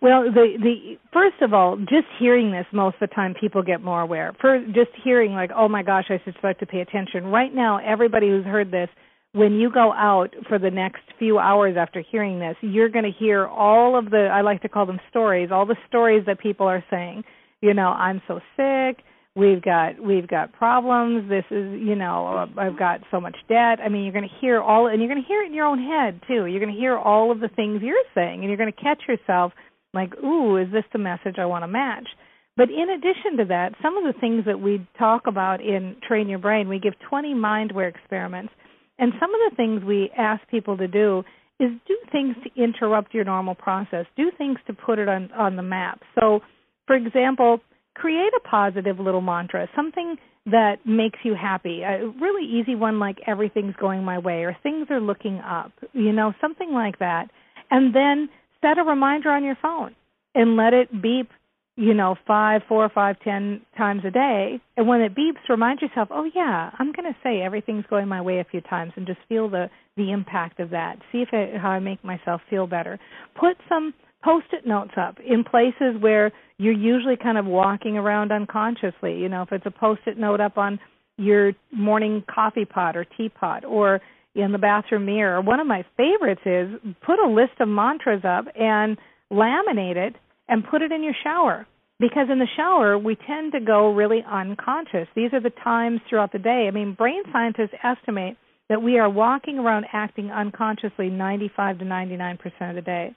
[0.00, 3.82] Well, the the first of all, just hearing this most of the time people get
[3.82, 4.34] more aware.
[4.40, 7.78] For just hearing like, "Oh my gosh, I should start to pay attention." Right now,
[7.78, 8.88] everybody who's heard this,
[9.32, 13.18] when you go out for the next few hours after hearing this, you're going to
[13.18, 16.66] hear all of the I like to call them stories, all the stories that people
[16.66, 17.24] are saying.
[17.60, 19.04] You know, I'm so sick.
[19.36, 21.28] We've got we've got problems.
[21.28, 23.80] This is you know uh, i've got so much debt.
[23.84, 25.66] I mean you're going to hear all and you're going to hear it in your
[25.66, 26.46] own head too.
[26.46, 29.02] You're going to hear all of the things you're saying and you're going to catch
[29.06, 29.52] yourself
[29.92, 32.08] like ooh is this the message i want to match?
[32.56, 36.30] But in addition to that some of the things that we talk about in train
[36.30, 38.54] your brain we give 20 mindware experiments.
[38.98, 41.24] And some of the things we ask people to do
[41.60, 45.56] is do things to interrupt your normal process do things to put it on on
[45.56, 46.00] the map.
[46.18, 46.40] So
[46.86, 47.60] for example
[47.96, 51.82] create a positive little mantra, something that makes you happy.
[51.82, 56.12] A really easy one like everything's going my way or things are looking up, you
[56.12, 57.28] know, something like that.
[57.70, 58.28] And then
[58.62, 59.96] set a reminder on your phone
[60.34, 61.30] and let it beep,
[61.74, 64.60] you know, five, four, five, ten times a day.
[64.76, 68.20] And when it beeps, remind yourself, oh yeah, I'm going to say everything's going my
[68.20, 70.98] way a few times, and just feel the the impact of that.
[71.10, 72.98] See if it, how I make myself feel better.
[73.34, 79.18] Put some post-it notes up in places where you're usually kind of walking around unconsciously.
[79.18, 80.78] You know, if it's a post-it note up on
[81.18, 84.00] your morning coffee pot or teapot or
[84.34, 85.40] in the bathroom mirror.
[85.40, 86.68] One of my favorites is
[87.04, 88.98] put a list of mantras up and
[89.32, 90.14] laminate it
[90.48, 91.66] and put it in your shower.
[91.98, 95.08] Because in the shower, we tend to go really unconscious.
[95.16, 96.66] These are the times throughout the day.
[96.68, 98.36] I mean, brain scientists estimate
[98.68, 103.14] that we are walking around acting unconsciously 95 to 99% of the day.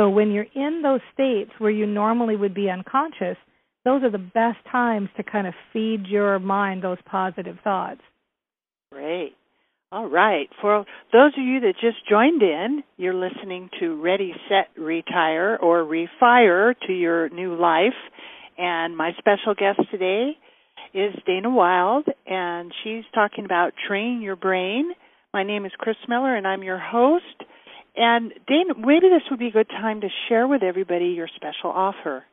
[0.00, 3.36] So when you're in those states where you normally would be unconscious,
[3.84, 8.00] those are the best times to kind of feed your mind those positive thoughts.
[8.90, 9.34] Great.
[9.92, 10.48] All right.
[10.62, 15.84] For those of you that just joined in, you're listening to Ready, Set, Retire or
[15.84, 17.92] Refire to Your New Life.
[18.56, 20.30] And my special guest today
[20.94, 24.92] is Dana Wilde, and she's talking about Train Your Brain.
[25.34, 27.24] My name is Chris Miller, and I'm your host.
[28.00, 31.68] And Dana, maybe this would be a good time to share with everybody your special
[31.70, 32.24] offer.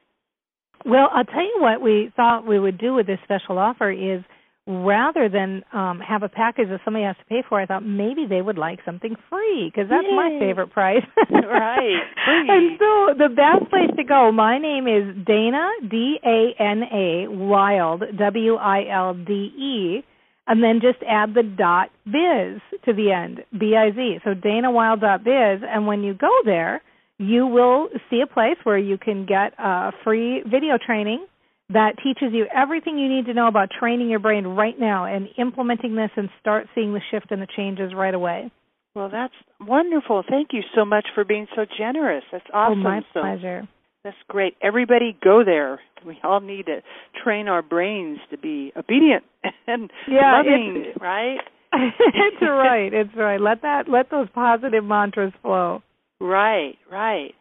[0.85, 4.23] Well, I'll tell you what we thought we would do with this special offer is
[4.65, 8.25] rather than um have a package that somebody has to pay for, I thought maybe
[8.29, 10.15] they would like something free because that's Yay.
[10.15, 11.03] my favorite price.
[11.31, 12.47] right, free.
[12.49, 14.31] And so the best place to go.
[14.31, 20.03] My name is Dana D A N A Wild, W I L D E
[20.47, 24.19] and then just add the dot biz to the end, B I Z.
[24.23, 26.81] So biz, and when you go there,
[27.19, 31.25] you will see a place where you can get a free video training
[31.69, 35.27] that teaches you everything you need to know about training your brain right now and
[35.37, 38.49] implementing this and start seeing the shift and the changes right away.
[38.95, 40.23] Well, that's wonderful.
[40.27, 42.23] Thank you so much for being so generous.
[42.31, 42.79] That's awesome.
[42.79, 43.67] Oh, my pleasure.
[44.07, 44.55] That's great.
[44.63, 45.81] Everybody go there.
[46.05, 46.81] We all need to
[47.21, 49.25] train our brains to be obedient
[49.67, 51.39] and yeah, loving, right?
[51.73, 52.93] it's right.
[52.93, 53.41] It's right.
[53.41, 55.83] Let that let those positive mantras flow.
[56.21, 57.33] Right, right.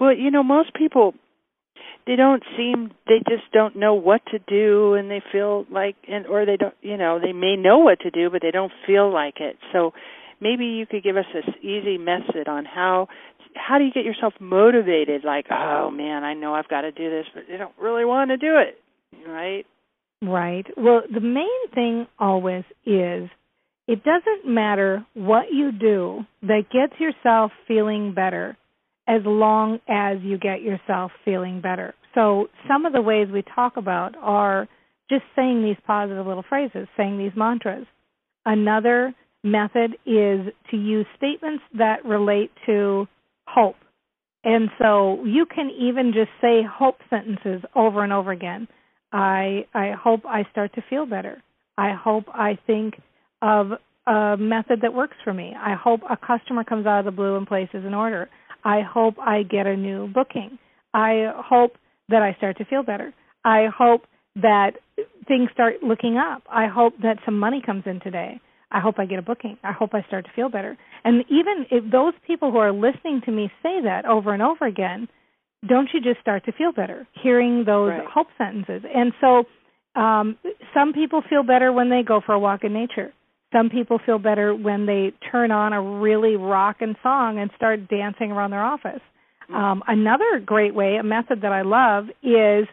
[0.00, 1.14] But you know, most people
[2.08, 6.26] they don't seem they just don't know what to do and they feel like and
[6.26, 9.12] or they don't you know, they may know what to do but they don't feel
[9.12, 9.58] like it.
[9.72, 9.92] So
[10.40, 13.06] maybe you could give us this easy method on how
[13.54, 17.10] how do you get yourself motivated like, oh man, I know I've got to do
[17.10, 18.78] this but they don't really want to do it,
[19.28, 19.64] right?
[20.22, 20.66] Right.
[20.76, 23.30] Well, the main thing always is
[23.88, 28.56] it doesn't matter what you do that gets yourself feeling better
[29.08, 31.94] as long as you get yourself feeling better.
[32.14, 34.68] So, some of the ways we talk about are
[35.08, 37.86] just saying these positive little phrases, saying these mantras.
[38.46, 43.08] Another method is to use statements that relate to
[43.54, 43.76] hope.
[44.44, 48.68] And so you can even just say hope sentences over and over again.
[49.12, 51.42] I I hope I start to feel better.
[51.76, 52.94] I hope I think
[53.42, 53.72] of
[54.06, 55.54] a method that works for me.
[55.58, 58.28] I hope a customer comes out of the blue and places an order.
[58.64, 60.58] I hope I get a new booking.
[60.94, 61.72] I hope
[62.08, 63.12] that I start to feel better.
[63.44, 64.02] I hope
[64.36, 64.72] that
[65.26, 66.42] things start looking up.
[66.50, 68.40] I hope that some money comes in today.
[68.70, 69.58] I hope I get a booking.
[69.64, 70.76] I hope I start to feel better.
[71.04, 74.66] And even if those people who are listening to me say that over and over
[74.66, 75.08] again,
[75.68, 78.06] don't you just start to feel better hearing those right.
[78.06, 78.82] hope sentences?
[78.94, 79.44] And so
[80.00, 80.38] um,
[80.72, 83.12] some people feel better when they go for a walk in nature.
[83.52, 88.30] Some people feel better when they turn on a really rockin' song and start dancing
[88.30, 89.00] around their office.
[89.50, 89.54] Mm-hmm.
[89.54, 92.68] Um, another great way, a method that I love, is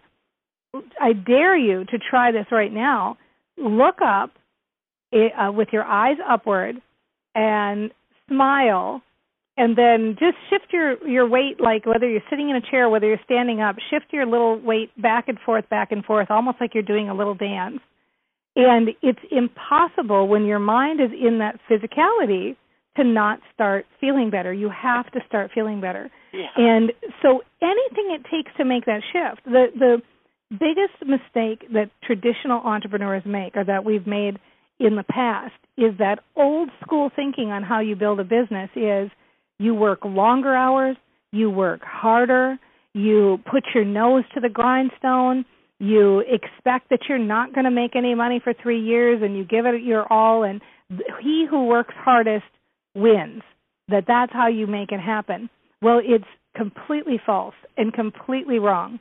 [1.02, 3.18] I dare you to try this right now.
[3.58, 4.37] Look up
[5.12, 6.76] it, uh, with your eyes upward
[7.36, 7.92] and
[8.28, 9.02] smile
[9.58, 13.08] and then just shift your your weight like whether you're sitting in a chair whether
[13.08, 16.74] you're standing up shift your little weight back and forth back and forth almost like
[16.74, 17.80] you're doing a little dance.
[18.56, 22.56] And it's impossible when your mind is in that physicality
[22.96, 24.52] to not start feeling better.
[24.52, 26.10] You have to start feeling better.
[26.34, 26.48] Yeah.
[26.58, 26.92] and
[27.22, 30.02] so anything it takes to make that shift the the
[30.50, 34.40] biggest mistake that traditional entrepreneurs make or that we've made
[34.80, 39.10] in the past is that old school thinking on how you build a business is
[39.60, 40.96] you work longer hours,
[41.32, 42.58] you work harder,
[42.94, 45.46] you put your nose to the grindstone,
[45.80, 49.44] you expect that you're not going to make any money for 3 years and you
[49.46, 50.62] give it your all and
[51.22, 52.46] he who works hardest
[52.96, 53.44] wins.
[53.90, 55.50] That that's how you make it happen.
[55.82, 59.00] Well, it's completely false and completely wrong.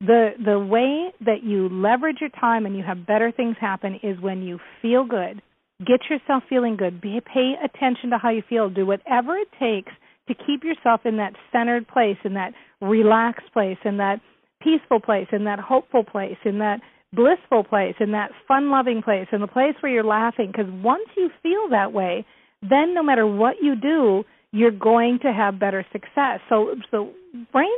[0.00, 4.20] The the way that you leverage your time and you have better things happen is
[4.20, 5.42] when you feel good
[5.86, 7.00] Get yourself feeling good.
[7.00, 8.68] Be, pay attention to how you feel.
[8.68, 9.92] Do whatever it takes
[10.26, 14.20] to keep yourself in that centered place, in that relaxed place, in that
[14.60, 16.80] peaceful place, in that hopeful place, in that
[17.12, 20.48] blissful place, in that fun loving place, in the place where you're laughing.
[20.48, 22.26] Because once you feel that way,
[22.60, 26.40] then no matter what you do, you're going to have better success.
[26.48, 27.12] So, so
[27.52, 27.68] brain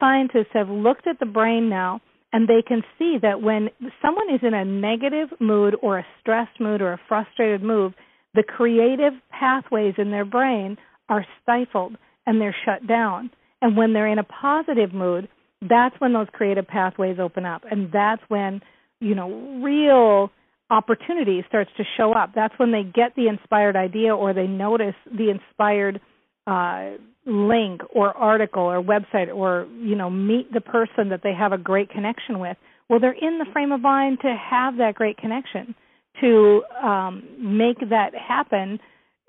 [0.00, 2.00] scientists have looked at the brain now
[2.32, 3.70] and they can see that when
[4.02, 7.94] someone is in a negative mood or a stressed mood or a frustrated mood,
[8.34, 10.76] the creative pathways in their brain
[11.08, 13.30] are stifled and they're shut down.
[13.60, 15.28] And when they're in a positive mood,
[15.60, 17.64] that's when those creative pathways open up.
[17.70, 18.62] And that's when,
[19.00, 20.30] you know, real
[20.70, 22.30] opportunity starts to show up.
[22.34, 26.00] That's when they get the inspired idea or they notice the inspired
[26.46, 26.92] uh,
[27.26, 31.58] link or article or website or you know meet the person that they have a
[31.58, 32.56] great connection with
[32.88, 35.74] well they're in the frame of mind to have that great connection
[36.20, 38.78] to um make that happen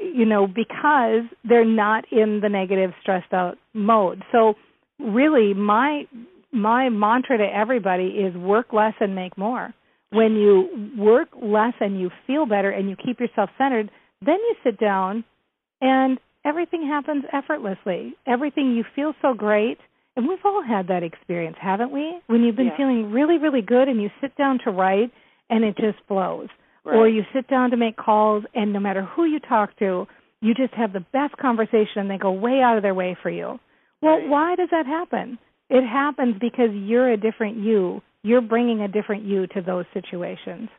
[0.01, 4.23] you know because they're not in the negative stressed out mode.
[4.32, 4.56] So
[4.99, 6.06] really my
[6.51, 9.73] my mantra to everybody is work less and make more.
[10.10, 13.89] When you work less and you feel better and you keep yourself centered
[14.23, 15.23] then you sit down
[15.82, 18.13] and everything happens effortlessly.
[18.27, 19.77] Everything you feel so great.
[20.15, 22.19] And we've all had that experience, haven't we?
[22.27, 22.77] When you've been yeah.
[22.77, 25.12] feeling really, really good and you sit down to write
[25.49, 26.49] and it just flows.
[26.84, 26.95] Right.
[26.95, 30.08] Or you sit down to make calls and no matter who you talk to,
[30.41, 33.30] you just have the best conversation and they go way out of their way for
[33.30, 33.60] you.
[34.01, 34.27] Well, right.
[34.27, 35.38] why does that happen?
[35.69, 38.01] It happens because you're a different you.
[38.23, 40.69] You're bringing a different you to those situations.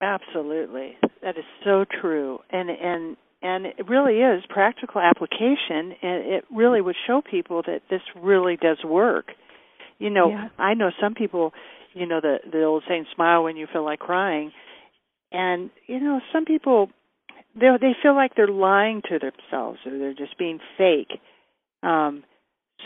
[0.00, 0.96] Absolutely.
[1.22, 2.38] That is so true.
[2.50, 7.82] And and and it really is practical application and it really would show people that
[7.90, 9.26] this really does work.
[9.98, 10.48] You know, yeah.
[10.58, 11.52] I know some people,
[11.94, 14.52] you know, the the old saying smile when you feel like crying.
[15.32, 16.90] And you know, some people
[17.54, 21.20] they they feel like they're lying to themselves or they're just being fake.
[21.82, 22.24] Um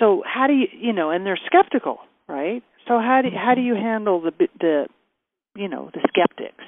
[0.01, 2.63] so how do you you know, and they're skeptical, right?
[2.89, 4.87] So how do how do you handle the the
[5.55, 6.65] you know, the skeptics?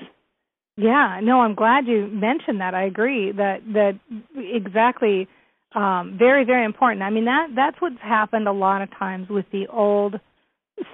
[0.77, 2.75] Yeah, no, I'm glad you mentioned that.
[2.75, 3.99] I agree that that
[4.37, 5.29] exactly
[5.75, 7.03] um very very important.
[7.03, 10.17] I mean that that's what's happened a lot of times with the old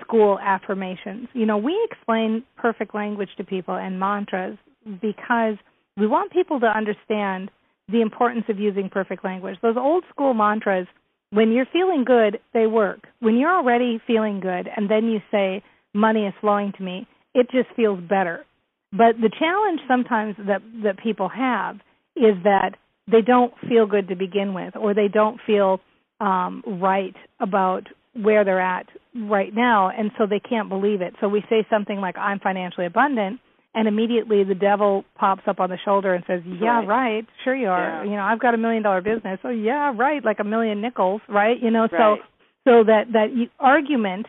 [0.03, 1.29] school affirmations.
[1.33, 4.59] You know, we explain perfect language to people and mantras
[5.01, 5.57] because
[5.97, 7.51] we want people to understand
[7.89, 9.57] the importance of using perfect language.
[9.63, 10.87] Those old school mantras
[11.31, 13.07] when you're feeling good, they work.
[13.21, 15.63] When you're already feeling good and then you say
[15.95, 18.45] money is flowing to me, it just feels better
[18.93, 21.77] but the challenge sometimes that that people have
[22.17, 22.73] is that
[23.11, 25.81] they don't feel good to begin with, or they don't feel
[26.21, 31.15] um, right about where they're at right now, and so they can't believe it.
[31.21, 33.41] So we say something like, "I'm financially abundant,"
[33.75, 37.27] and immediately the devil pops up on the shoulder and says, "Yeah, right, right.
[37.45, 38.05] sure you are.
[38.05, 38.11] Yeah.
[38.11, 39.39] You know, I've got a million dollar business.
[39.45, 41.61] Oh yeah, right, like a million nickels, right?
[41.61, 41.91] You know, right.
[41.93, 42.17] so
[42.65, 43.29] so that that
[43.61, 44.27] argument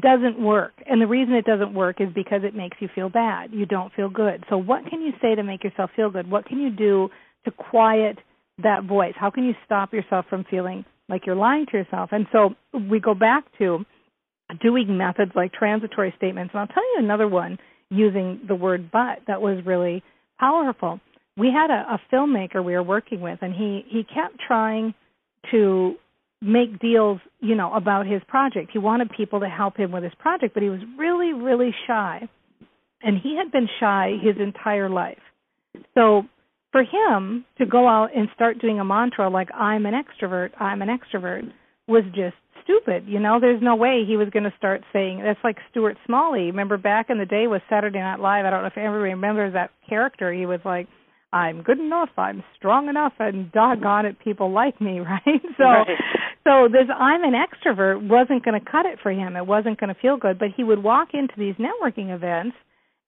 [0.00, 0.72] doesn't work.
[0.86, 3.52] And the reason it doesn't work is because it makes you feel bad.
[3.52, 4.44] You don't feel good.
[4.48, 6.30] So what can you say to make yourself feel good?
[6.30, 7.10] What can you do
[7.44, 8.18] to quiet
[8.62, 9.12] that voice?
[9.16, 12.10] How can you stop yourself from feeling like you're lying to yourself?
[12.12, 12.54] And so
[12.90, 13.84] we go back to
[14.62, 16.52] doing methods like transitory statements.
[16.54, 17.58] And I'll tell you another one
[17.90, 20.02] using the word but that was really
[20.40, 21.00] powerful.
[21.36, 24.94] We had a, a filmmaker we were working with and he he kept trying
[25.50, 25.96] to
[26.42, 28.70] make deals, you know, about his project.
[28.72, 32.28] He wanted people to help him with his project, but he was really, really shy.
[33.02, 35.18] And he had been shy his entire life.
[35.94, 36.24] So
[36.72, 40.82] for him to go out and start doing a mantra like I'm an extrovert, I'm
[40.82, 41.50] an extrovert
[41.86, 43.04] was just stupid.
[43.06, 46.46] You know, there's no way he was going to start saying that's like Stuart Smalley.
[46.46, 49.52] Remember back in the day with Saturday Night Live, I don't know if everybody remembers
[49.54, 50.32] that character.
[50.32, 50.88] He was like
[51.32, 55.42] I'm good enough, I'm strong enough, and doggone it, people like me, right?
[55.56, 55.86] So, right.
[56.44, 59.36] so this I'm an extrovert wasn't going to cut it for him.
[59.36, 60.38] It wasn't going to feel good.
[60.38, 62.56] But he would walk into these networking events,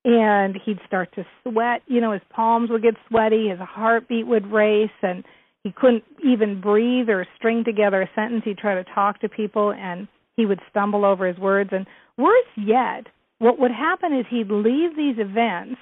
[0.04, 1.82] and he'd start to sweat.
[1.86, 5.24] You know, his palms would get sweaty, his heartbeat would race, and
[5.62, 8.42] he couldn't even breathe or string together a sentence.
[8.44, 11.70] He'd try to talk to people, and he would stumble over his words.
[11.72, 13.06] And worse yet,
[13.38, 15.76] what would happen is he'd leave these events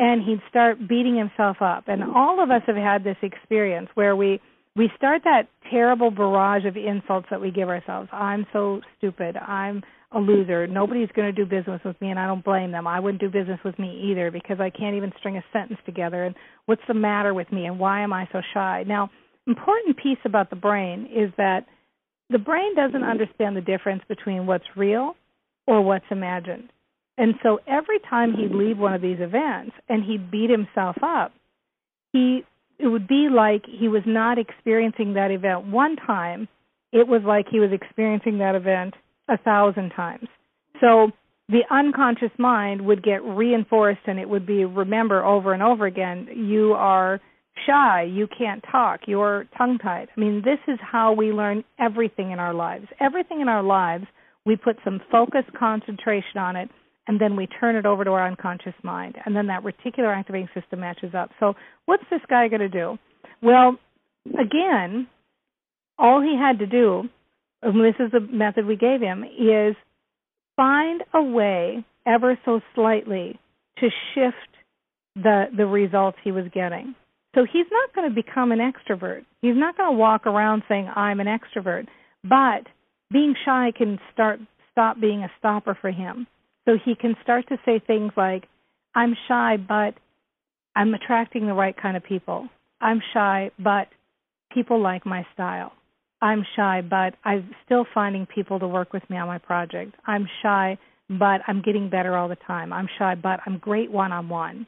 [0.00, 1.84] and he'd start beating himself up.
[1.88, 4.40] And all of us have had this experience where we
[4.76, 8.08] we start that terrible barrage of insults that we give ourselves.
[8.12, 9.36] I'm so stupid.
[9.36, 10.68] I'm a loser.
[10.68, 12.86] Nobody's going to do business with me, and I don't blame them.
[12.86, 16.24] I wouldn't do business with me either because I can't even string a sentence together.
[16.24, 17.66] And what's the matter with me?
[17.66, 18.84] And why am I so shy?
[18.86, 19.10] Now,
[19.48, 21.66] important piece about the brain is that
[22.30, 25.14] the brain doesn't understand the difference between what's real
[25.66, 26.70] or what's imagined.
[27.18, 31.32] And so every time he'd leave one of these events and he'd beat himself up,
[32.12, 32.42] he
[32.78, 36.46] it would be like he was not experiencing that event one time.
[36.92, 38.94] It was like he was experiencing that event
[39.28, 40.28] a thousand times.
[40.80, 41.10] So
[41.48, 46.28] the unconscious mind would get reinforced and it would be remember over and over again,
[46.36, 47.20] you are
[47.66, 50.08] shy, you can't talk, you're tongue tied.
[50.16, 52.86] I mean, this is how we learn everything in our lives.
[53.00, 54.04] Everything in our lives,
[54.46, 56.70] we put some focus, concentration on it,
[57.08, 60.48] and then we turn it over to our unconscious mind, and then that reticular activating
[60.54, 61.30] system matches up.
[61.40, 61.54] So,
[61.86, 62.98] what's this guy going to do?
[63.42, 63.76] Well,
[64.38, 65.08] again,
[65.98, 67.08] all he had to do,
[67.62, 69.74] and this is the method we gave him, is
[70.54, 73.40] find a way, ever so slightly,
[73.78, 74.36] to shift
[75.16, 76.94] the the results he was getting.
[77.34, 79.24] So he's not going to become an extrovert.
[79.42, 81.86] He's not going to walk around saying I'm an extrovert,
[82.22, 82.66] but
[83.10, 84.40] being shy can start
[84.72, 86.26] stop being a stopper for him.
[86.68, 88.44] So he can start to say things like,
[88.94, 89.94] I'm shy, but
[90.76, 92.46] I'm attracting the right kind of people.
[92.78, 93.88] I'm shy, but
[94.52, 95.72] people like my style.
[96.20, 99.94] I'm shy, but I'm still finding people to work with me on my project.
[100.06, 100.76] I'm shy,
[101.08, 102.70] but I'm getting better all the time.
[102.74, 104.66] I'm shy, but I'm great one on one.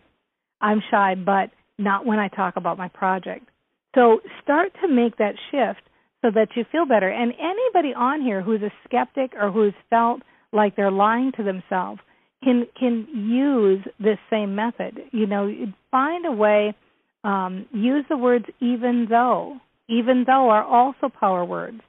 [0.62, 3.46] I'm shy, but not when I talk about my project.
[3.94, 5.86] So start to make that shift
[6.22, 7.10] so that you feel better.
[7.10, 10.22] And anybody on here who's a skeptic or who's felt
[10.52, 12.00] like they're lying to themselves
[12.42, 14.98] can can use this same method.
[15.12, 15.52] You know,
[15.90, 16.74] find a way.
[17.22, 19.58] Um, use the words even though.
[19.88, 21.80] Even though are also power words.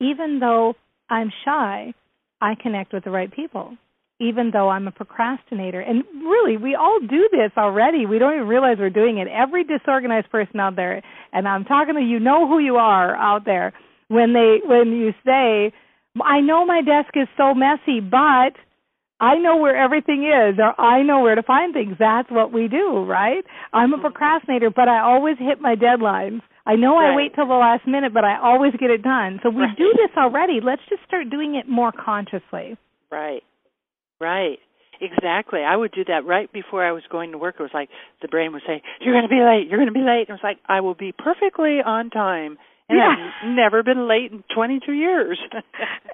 [0.00, 0.74] Even though
[1.10, 1.92] I'm shy,
[2.40, 3.76] I connect with the right people.
[4.18, 5.80] even though I'm a procrastinator.
[5.80, 8.06] And really, we all do this already.
[8.06, 9.28] We don't even realize we're doing it.
[9.28, 11.02] Every disorganized person out there,
[11.32, 13.72] and I'm talking to you know who you are out there,
[14.08, 15.72] when they when you say,
[16.24, 18.54] I know my desk is so messy, but
[19.18, 21.96] I know where everything is, or I know where to find things.
[21.98, 23.44] That's what we do, right?
[23.72, 26.42] I'm a procrastinator, but I always hit my deadlines.
[26.66, 27.12] I know right.
[27.12, 29.40] I wait till the last minute, but I always get it done.
[29.42, 29.76] So we right.
[29.76, 30.60] do this already.
[30.62, 32.76] Let's just start doing it more consciously.
[33.10, 33.42] Right.
[34.20, 34.58] Right.
[35.00, 35.60] Exactly.
[35.60, 37.56] I would do that right before I was going to work.
[37.58, 37.88] It was like
[38.22, 39.68] the brain would say, "You're going to be late.
[39.68, 42.56] You're going to be late." And it was like, "I will be perfectly on time."
[42.88, 43.14] And yeah.
[43.42, 45.38] I've never been late in 22 years.
[45.52, 45.62] Isn't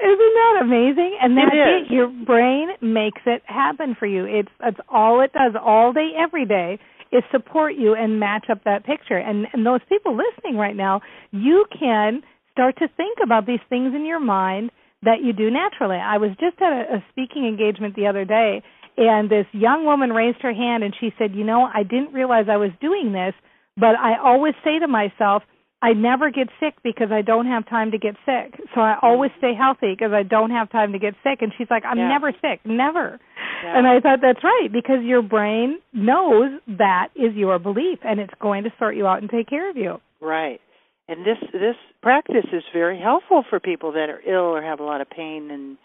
[0.00, 1.18] that amazing?
[1.20, 1.92] And that's it, it.
[1.92, 4.24] Your brain makes it happen for you.
[4.24, 6.78] It's it's all it does all day every day
[7.12, 9.18] is support you and match up that picture.
[9.18, 13.94] And and those people listening right now, you can start to think about these things
[13.94, 14.70] in your mind
[15.02, 15.96] that you do naturally.
[15.96, 18.62] I was just at a, a speaking engagement the other day
[18.96, 22.46] and this young woman raised her hand and she said, "You know, I didn't realize
[22.50, 23.34] I was doing this,
[23.76, 25.42] but I always say to myself,
[25.82, 28.54] I never get sick because I don't have time to get sick.
[28.72, 29.06] So I mm-hmm.
[29.06, 31.42] always stay healthy because I don't have time to get sick.
[31.42, 32.08] And she's like, I'm yeah.
[32.08, 33.18] never sick, never.
[33.64, 33.78] Yeah.
[33.78, 38.32] And I thought that's right because your brain knows that is your belief and it's
[38.40, 40.00] going to sort you out and take care of you.
[40.20, 40.60] Right.
[41.08, 44.84] And this this practice is very helpful for people that are ill or have a
[44.84, 45.76] lot of pain and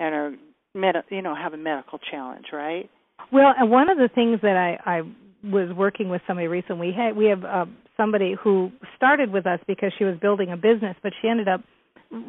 [0.00, 0.34] and are
[0.74, 2.90] med- you know have a medical challenge, right?
[3.32, 5.02] Well, and one of the things that I I
[5.50, 6.88] was working with somebody recently.
[6.88, 7.66] We had we have uh,
[7.96, 11.60] somebody who started with us because she was building a business, but she ended up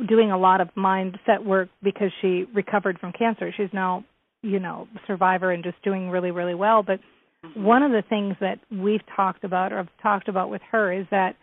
[0.07, 3.51] doing a lot of mindset work because she recovered from cancer.
[3.55, 4.03] She's now,
[4.41, 6.83] you know, survivor and just doing really really well.
[6.83, 6.99] But
[7.43, 7.63] mm-hmm.
[7.63, 11.05] one of the things that we've talked about or have talked about with her is
[11.11, 11.35] that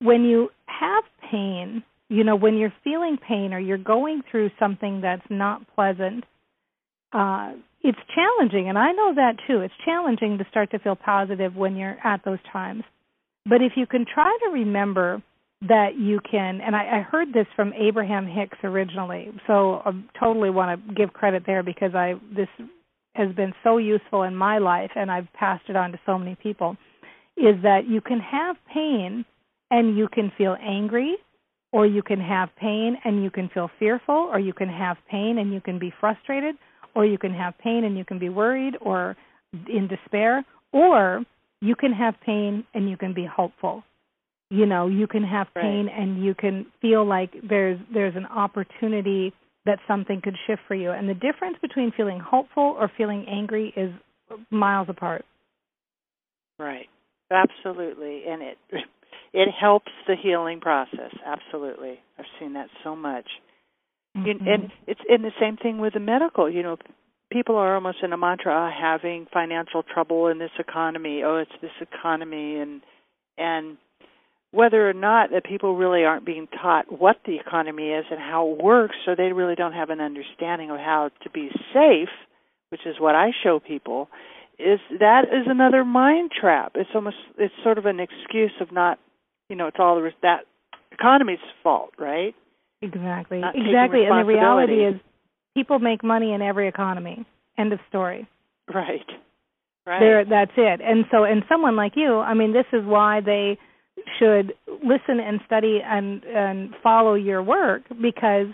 [0.00, 5.00] when you have pain, you know, when you're feeling pain or you're going through something
[5.00, 6.24] that's not pleasant,
[7.12, 7.52] uh,
[7.84, 9.60] it's challenging, and I know that too.
[9.60, 12.82] It's challenging to start to feel positive when you're at those times.
[13.44, 15.22] But if you can try to remember
[15.68, 20.48] that you can, and I, I heard this from Abraham Hicks originally, so I totally
[20.48, 22.48] want to give credit there because I this
[23.14, 26.36] has been so useful in my life, and I've passed it on to so many
[26.42, 26.78] people.
[27.36, 29.26] Is that you can have pain
[29.70, 31.16] and you can feel angry,
[31.70, 35.36] or you can have pain and you can feel fearful, or you can have pain
[35.36, 36.54] and you can be frustrated,
[36.94, 39.16] or you can have pain and you can be worried or
[39.68, 41.24] in despair, or
[41.60, 43.82] you can have pain and you can be hopeful.
[44.50, 45.98] You know, you can have pain right.
[45.98, 49.32] and you can feel like there's there's an opportunity
[49.66, 50.90] that something could shift for you.
[50.90, 53.90] And the difference between feeling hopeful or feeling angry is
[54.50, 55.24] miles apart.
[56.58, 56.86] Right.
[57.30, 58.24] Absolutely.
[58.28, 58.58] And it
[59.32, 61.12] it helps the healing process.
[61.24, 62.00] Absolutely.
[62.18, 63.26] I've seen that so much.
[64.16, 64.48] Mm-hmm.
[64.48, 66.48] And it's and the same thing with the medical.
[66.48, 66.76] You know,
[67.32, 71.22] people are almost in a mantra oh, having financial trouble in this economy.
[71.24, 72.80] Oh, it's this economy, and
[73.36, 73.76] and
[74.52, 78.52] whether or not that people really aren't being taught what the economy is and how
[78.52, 82.08] it works, so they really don't have an understanding of how to be safe,
[82.68, 84.08] which is what I show people.
[84.60, 86.72] Is that is another mind trap?
[86.76, 89.00] It's almost it's sort of an excuse of not,
[89.48, 90.42] you know, it's all that
[90.92, 92.36] economy's fault, right?
[92.84, 93.42] Exactly.
[93.54, 94.04] Exactly.
[94.04, 94.94] And the reality is
[95.54, 97.24] people make money in every economy.
[97.58, 98.28] End of story.
[98.72, 99.06] Right.
[99.86, 100.00] Right.
[100.00, 100.80] There that's it.
[100.82, 103.58] And so and someone like you, I mean this is why they
[104.18, 108.46] should listen and study and and follow your work because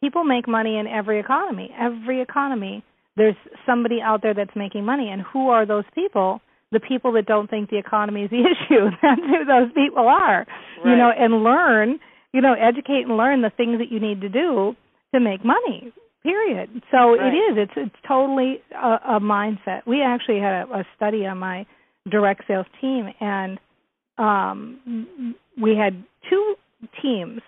[0.00, 1.70] people make money in every economy.
[1.78, 2.84] Every economy
[3.16, 6.40] there's somebody out there that's making money and who are those people?
[6.72, 8.90] The people that don't think the economy is the issue.
[9.02, 10.46] That's who those people are.
[10.84, 10.90] Right.
[10.90, 12.00] You know, and learn
[12.32, 14.74] you know, educate and learn the things that you need to do
[15.14, 15.92] to make money.
[16.22, 16.70] Period.
[16.90, 17.32] So right.
[17.32, 17.58] it is.
[17.58, 19.86] It's it's totally a, a mindset.
[19.86, 21.66] We actually had a, a study on my
[22.08, 23.58] direct sales team, and
[24.18, 26.54] um, we had two
[27.02, 27.40] teams.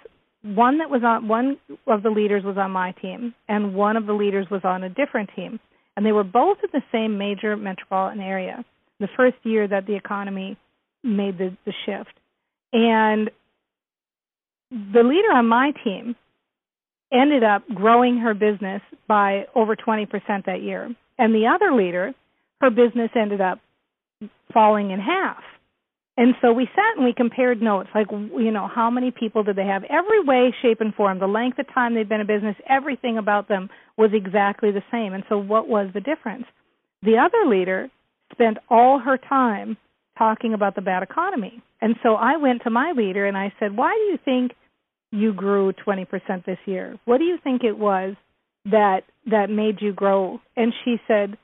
[0.43, 4.07] One that was on one of the leaders was on my team, and one of
[4.07, 5.61] the leaders was on a different team,
[5.97, 8.65] and they were both in the same major metropolitan area.
[8.99, 10.57] The first year that the economy
[11.05, 12.13] made the, the shift,
[12.73, 13.31] and
[14.71, 16.17] the leader on my team
[17.13, 20.09] ended up growing her business by over 20%
[20.47, 20.95] that year.
[21.19, 22.13] And the other leader,
[22.61, 23.61] her business ended up
[24.53, 25.43] falling in half.
[26.17, 29.57] And so we sat and we compared notes, like, you know, how many people did
[29.57, 29.83] they have?
[29.85, 33.49] Every way, shape, and form, the length of time they'd been in business, everything about
[33.49, 35.13] them was exactly the same.
[35.13, 36.45] And so what was the difference?
[37.03, 37.89] The other leader
[38.33, 39.77] spent all her time
[40.19, 41.63] talking about the bad economy.
[41.81, 44.53] And so I went to my leader and I said, Why do you think
[45.11, 46.07] you grew 20%
[46.45, 46.99] this year?
[47.05, 48.15] What do you think it was
[48.71, 51.37] that that made you grow?" And she said,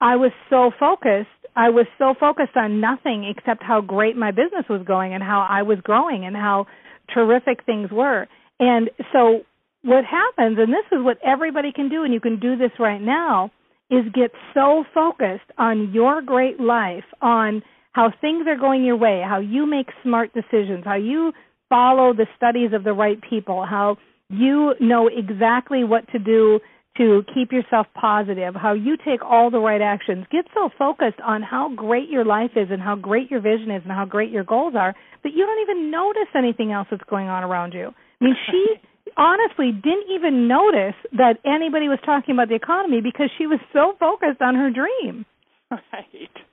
[0.00, 1.28] "I was so focused.
[1.54, 5.46] I was so focused on nothing except how great my business was going and how
[5.48, 6.66] I was growing and how
[7.12, 8.26] terrific things were."
[8.58, 9.44] And so
[9.82, 13.00] what happens, and this is what everybody can do, and you can do this right
[13.00, 13.50] now,
[13.90, 17.62] is get so focused on your great life, on
[17.96, 21.32] how things are going your way, how you make smart decisions, how you
[21.70, 23.96] follow the studies of the right people, how
[24.28, 26.60] you know exactly what to do
[26.98, 30.26] to keep yourself positive, how you take all the right actions.
[30.30, 33.80] Get so focused on how great your life is and how great your vision is
[33.82, 34.94] and how great your goals are
[35.24, 37.92] that you don't even notice anything else that's going on around you.
[38.20, 38.66] I mean, she
[39.16, 43.94] honestly didn't even notice that anybody was talking about the economy because she was so
[43.98, 45.24] focused on her dream.
[45.70, 46.45] Right.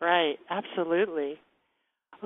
[0.00, 0.38] Right.
[0.50, 1.38] Absolutely.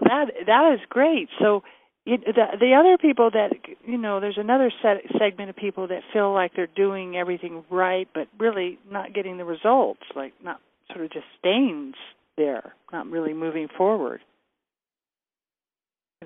[0.01, 1.29] That that is great.
[1.39, 1.63] So
[2.07, 2.19] the
[2.61, 3.51] the other people that
[3.87, 8.09] you know, there's another set, segment of people that feel like they're doing everything right,
[8.15, 10.61] but really not getting the results, like not
[10.93, 11.93] sort of just staying
[12.37, 14.21] there, not really moving forward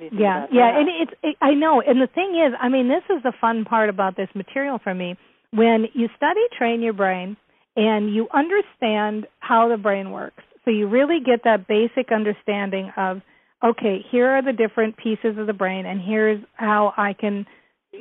[0.00, 3.22] yeah, yeah, and it's it, I know, and the thing is, I mean, this is
[3.22, 5.16] the fun part about this material for me.
[5.52, 7.36] When you study train your brain
[7.76, 13.22] and you understand how the brain works, so you really get that basic understanding of
[13.64, 17.46] okay, here are the different pieces of the brain, and here's how I can,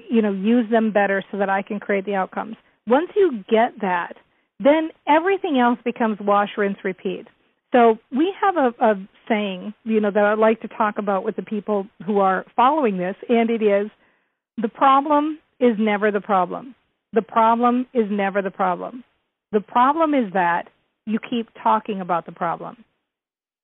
[0.10, 2.58] you know, use them better so that I can create the outcomes.
[2.88, 4.14] Once you get that,
[4.60, 7.28] then everything else becomes wash, rinse, repeat.
[7.72, 11.36] So we have a, a saying, you know, that I'd like to talk about with
[11.36, 13.90] the people who are following this, and it is
[14.58, 16.76] the problem is never the problem.
[17.14, 19.04] The problem is never the problem.
[19.52, 20.70] The problem is that
[21.06, 22.84] you keep talking about the problem.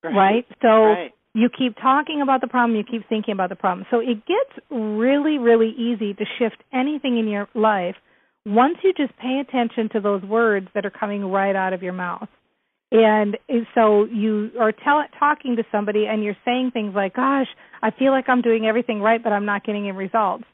[0.02, 0.14] Right?
[0.14, 0.46] right?
[0.60, 1.12] So right.
[1.34, 3.86] you keep talking about the problem, you keep thinking about the problem.
[3.90, 7.96] So it gets really, really easy to shift anything in your life
[8.44, 11.92] once you just pay attention to those words that are coming right out of your
[11.92, 12.28] mouth.
[12.90, 13.38] And
[13.74, 17.46] so you are tell, talking to somebody and you're saying things like, gosh,
[17.82, 20.44] I feel like I'm doing everything right, but I'm not getting any results.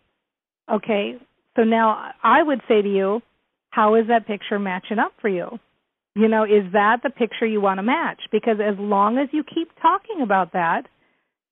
[0.72, 1.16] Okay,
[1.56, 3.22] so now I would say to you,
[3.70, 5.58] how is that picture matching up for you?
[6.18, 8.22] You know, is that the picture you want to match?
[8.32, 10.82] Because as long as you keep talking about that,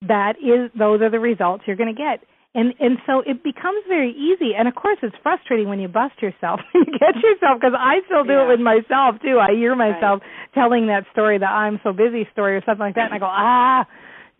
[0.03, 2.27] that is those are the results you're going to get.
[2.53, 4.59] And and so it becomes very easy.
[4.59, 8.25] And of course it's frustrating when you bust yourself you get yourself because i still
[8.25, 8.45] do yeah.
[8.45, 9.39] it with myself too.
[9.39, 10.55] I hear myself right.
[10.55, 13.29] telling that story the i'm so busy story or something like that and i go
[13.29, 13.85] ah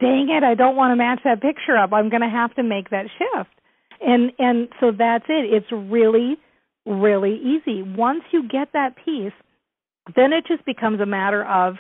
[0.01, 1.93] dang it i don't want to match that picture up.
[1.93, 3.55] I'm going to have to make that shift.
[4.01, 5.53] And and so that's it.
[5.53, 6.37] It's really
[6.87, 7.83] really easy.
[7.83, 9.37] Once you get that piece
[10.15, 11.77] then it just becomes a matter of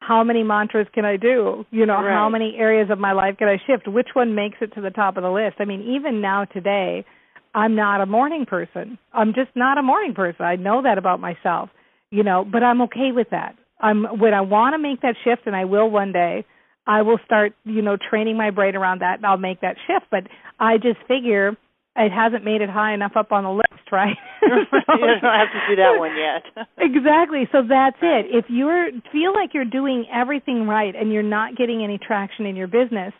[0.00, 1.64] how many mantras can I do?
[1.70, 2.12] You know, right.
[2.12, 3.88] how many areas of my life can I shift?
[3.88, 5.56] Which one makes it to the top of the list?
[5.58, 7.04] I mean, even now today,
[7.54, 8.98] I'm not a morning person.
[9.12, 10.44] I'm just not a morning person.
[10.44, 11.70] I know that about myself,
[12.10, 13.56] you know, but I'm okay with that.
[13.80, 16.44] I'm when I want to make that shift and I will one day,
[16.86, 20.06] I will start, you know, training my brain around that and I'll make that shift,
[20.10, 20.24] but
[20.60, 21.56] I just figure
[21.96, 24.16] it hasn't made it high enough up on the list, right?
[24.40, 24.48] so,
[24.94, 26.66] you don't have to do that one yet.
[26.78, 27.48] exactly.
[27.52, 28.26] So that's it.
[28.30, 28.68] If you
[29.12, 33.12] feel like you're doing everything right and you're not getting any traction in your business,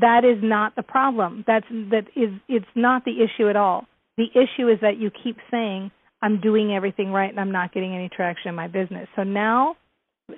[0.00, 1.44] that is not the problem.
[1.46, 3.86] That's that is it's not the issue at all.
[4.16, 5.90] The issue is that you keep saying
[6.22, 9.08] I'm doing everything right and I'm not getting any traction in my business.
[9.14, 9.76] So now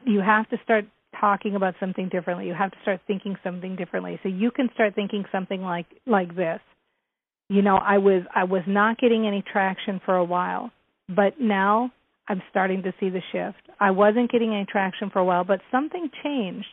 [0.04, 0.84] you have to start
[1.18, 2.46] talking about something differently.
[2.46, 4.18] You have to start thinking something differently.
[4.22, 6.60] So you can start thinking something like like this
[7.48, 10.70] you know i was i was not getting any traction for a while
[11.08, 11.90] but now
[12.28, 13.70] i'm starting to see the shift.
[13.78, 16.66] I wasn't getting any traction for a while but something changed.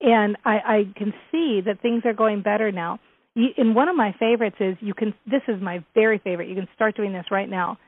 [0.00, 3.00] And i i can see that things are going better now.
[3.34, 6.48] You, and one of my favorites is you can this is my very favorite.
[6.48, 7.78] You can start doing this right now.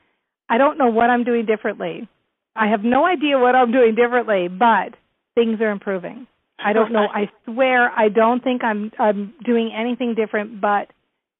[0.48, 2.08] I don't know what i'm doing differently.
[2.54, 4.94] I have no idea what i'm doing differently but
[5.34, 6.26] things are improving.
[6.58, 7.06] I don't know.
[7.14, 10.90] I swear i don't think i'm i'm doing anything different but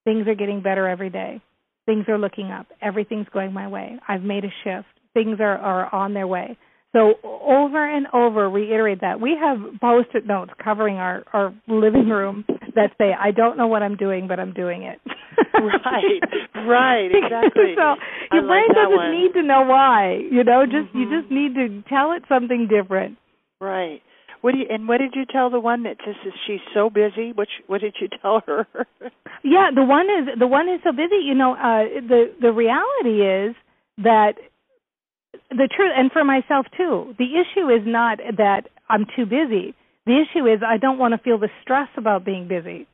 [0.07, 1.41] Things are getting better every day.
[1.85, 2.67] Things are looking up.
[2.81, 3.99] Everything's going my way.
[4.07, 4.87] I've made a shift.
[5.13, 6.57] Things are, are on their way.
[6.93, 9.19] So over and over reiterate that.
[9.19, 12.45] We have post-it notes covering our, our living room
[12.75, 15.01] that say, I don't know what I'm doing, but I'm doing it.
[15.53, 17.75] right, right, exactly.
[17.75, 17.95] so
[18.31, 19.11] your I brain like doesn't one.
[19.11, 20.21] need to know why.
[20.31, 20.99] You know, just mm-hmm.
[20.99, 23.17] you just need to tell it something different.
[23.59, 24.01] Right.
[24.47, 26.89] What do you, and what did you tell the one that just is she's so
[26.89, 27.33] busy?
[27.33, 28.65] What what did you tell her?
[29.43, 31.19] yeah, the one is the one is so busy.
[31.21, 33.57] You know, uh, the the reality is
[33.97, 34.35] that
[35.49, 39.75] the truth, and for myself too, the issue is not that I'm too busy.
[40.05, 42.87] The issue is I don't want to feel the stress about being busy.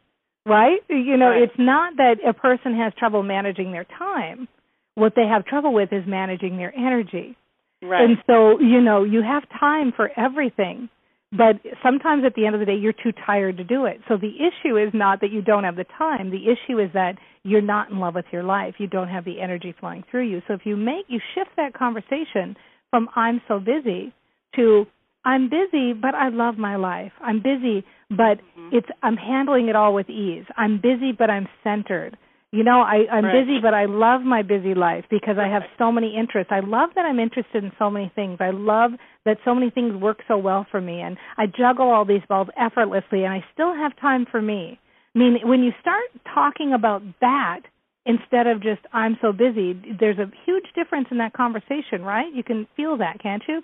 [0.47, 0.79] Right?
[0.89, 1.43] You know, right.
[1.43, 4.47] it's not that a person has trouble managing their time.
[4.95, 7.37] What they have trouble with is managing their energy
[7.83, 8.03] Right.
[8.03, 10.89] And so, you know, you have time for everything.
[11.35, 14.01] But sometimes at the end of the day, you're too tired to do it.
[14.07, 16.29] So the issue is not that you don't have the time.
[16.29, 18.75] The issue is that you're not in love with your life.
[18.77, 20.41] You don't have the energy flowing through you.
[20.47, 22.55] So if you make, you shift that conversation
[22.91, 24.13] from I'm so busy
[24.55, 24.85] to
[25.25, 27.13] I'm busy, but I love my life.
[27.21, 28.69] I'm busy, but mm-hmm.
[28.73, 30.45] it's I'm handling it all with ease.
[30.57, 32.17] I'm busy, but I'm centered.
[32.53, 33.47] You know, I, I'm right.
[33.47, 36.51] busy, but I love my busy life because I have so many interests.
[36.51, 38.37] I love that I'm interested in so many things.
[38.39, 38.91] I love
[39.25, 42.49] that so many things work so well for me, and I juggle all these balls
[42.55, 44.79] effortlessly, and I still have time for me.
[45.15, 47.61] I mean, when you start talking about that
[48.05, 52.31] instead of just I'm so busy, there's a huge difference in that conversation, right?
[52.31, 53.63] You can feel that, can't you?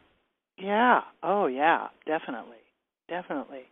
[0.57, 1.01] Yeah.
[1.21, 1.89] Oh, yeah.
[2.07, 2.57] Definitely.
[3.07, 3.65] Definitely.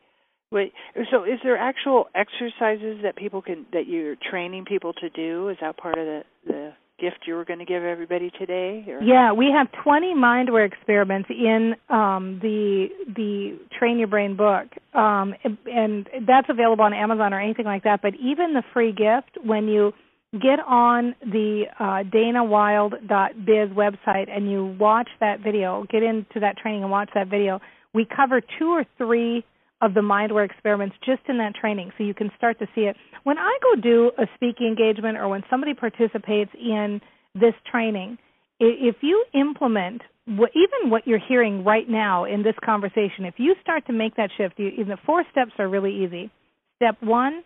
[0.51, 0.71] Wait,
[1.11, 5.49] so is there actual exercises that people can that you're training people to do?
[5.49, 8.83] Is that part of the the gift you were going to give everybody today?
[8.87, 9.01] Or?
[9.01, 15.35] Yeah, we have 20 mindware experiments in um, the the Train Your Brain book, um,
[15.65, 18.01] and that's available on Amazon or anything like that.
[18.01, 19.91] But even the free gift, when you
[20.33, 26.83] get on the uh, DanaWilde.biz website and you watch that video, get into that training
[26.83, 27.59] and watch that video,
[27.93, 29.43] we cover two or three
[29.81, 32.95] of the mindware experiments just in that training so you can start to see it.
[33.23, 36.99] When I go do a speaking engagement or when somebody participates in
[37.35, 38.17] this training,
[38.59, 43.55] if you implement what, even what you're hearing right now in this conversation, if you
[43.61, 46.31] start to make that shift, you, the four steps are really easy.
[46.77, 47.43] Step one,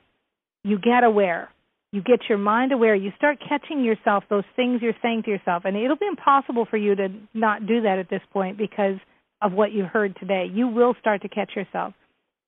[0.64, 1.50] you get aware.
[1.92, 2.96] You get your mind aware.
[2.96, 5.64] You start catching yourself, those things you're saying to yourself.
[5.66, 8.96] And it'll be impossible for you to not do that at this point because
[9.42, 10.50] of what you heard today.
[10.52, 11.94] You will start to catch yourself.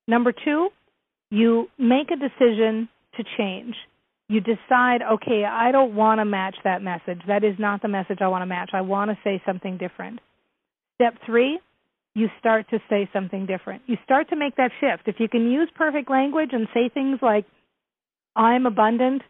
[0.08, 0.70] Number two,
[1.32, 3.76] you make a decision to change.
[4.30, 7.22] You decide, okay, I don't want to match that message.
[7.28, 8.72] That is not the message I want to match.
[8.74, 10.20] I want to say something different.
[10.96, 11.60] Step three,
[12.16, 13.82] you start to say something different.
[13.88, 15.08] You start to make that shift.
[15.08, 17.46] If you can use perfect language and say things like,
[18.36, 19.22] I'm abundant,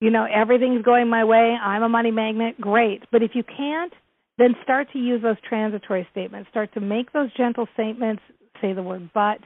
[0.00, 3.02] you know, everything's going my way, I'm a money magnet, great.
[3.10, 3.92] But if you can't,
[4.38, 6.50] then start to use those transitory statements.
[6.50, 8.22] Start to make those gentle statements,
[8.60, 9.38] say the word but,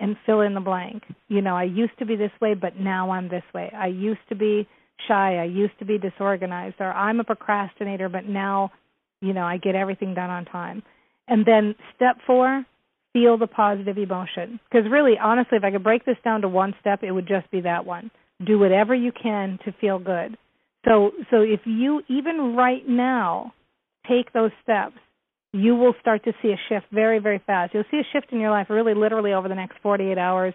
[0.00, 1.02] and fill in the blank.
[1.28, 3.70] You know, I used to be this way, but now I'm this way.
[3.76, 4.68] I used to be
[5.08, 5.36] shy.
[5.36, 6.76] I used to be disorganized.
[6.80, 8.72] Or I'm a procrastinator, but now,
[9.20, 10.82] you know, I get everything done on time.
[11.28, 12.64] And then step four,
[13.12, 14.58] feel the positive emotion.
[14.70, 17.50] Because really, honestly, if I could break this down to one step, it would just
[17.50, 18.10] be that one.
[18.44, 20.36] Do whatever you can to feel good.
[20.84, 23.52] So, so if you even right now
[24.08, 24.96] take those steps,
[25.52, 27.74] you will start to see a shift very, very fast.
[27.74, 30.54] You'll see a shift in your life really literally over the next 48 hours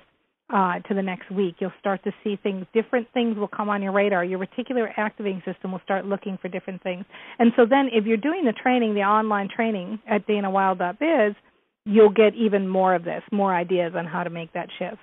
[0.50, 1.56] uh, to the next week.
[1.60, 4.24] You'll start to see things, different things will come on your radar.
[4.24, 7.06] Your reticular activating system will start looking for different things.
[7.38, 11.36] And so then if you're doing the training, the online training at danawilde.biz,
[11.86, 15.02] you'll get even more of this, more ideas on how to make that shift.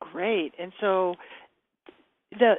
[0.00, 0.52] Great.
[0.58, 1.14] And so
[2.32, 2.54] the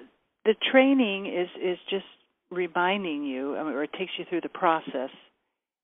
[0.46, 2.06] the training is is just
[2.52, 5.10] reminding you, or it takes you through the process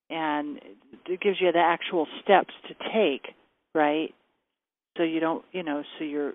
[0.09, 0.59] and
[1.07, 3.33] it gives you the actual steps to take,
[3.73, 4.13] right?
[4.97, 6.33] So you don't, you know, so you're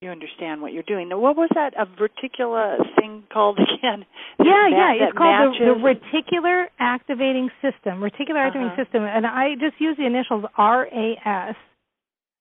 [0.00, 1.08] you understand what you're doing.
[1.08, 4.06] Now, what was that a reticular thing called again?
[4.38, 7.98] Yeah, yeah, it's called the, the, reticular activating system.
[7.98, 8.84] Reticular activating uh-huh.
[8.84, 11.56] system, and I just use the initials RAS,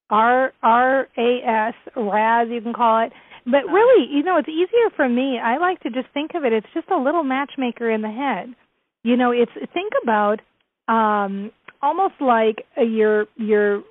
[0.10, 3.12] R R A S, RAS, you can call it.
[3.46, 3.74] But uh-huh.
[3.74, 5.40] really, you know, it's easier for me.
[5.44, 6.54] I like to just think of it.
[6.54, 8.54] It's just a little matchmaker in the head
[9.08, 10.42] you know it's think about
[10.90, 11.52] um
[11.82, 13.84] almost like a, your your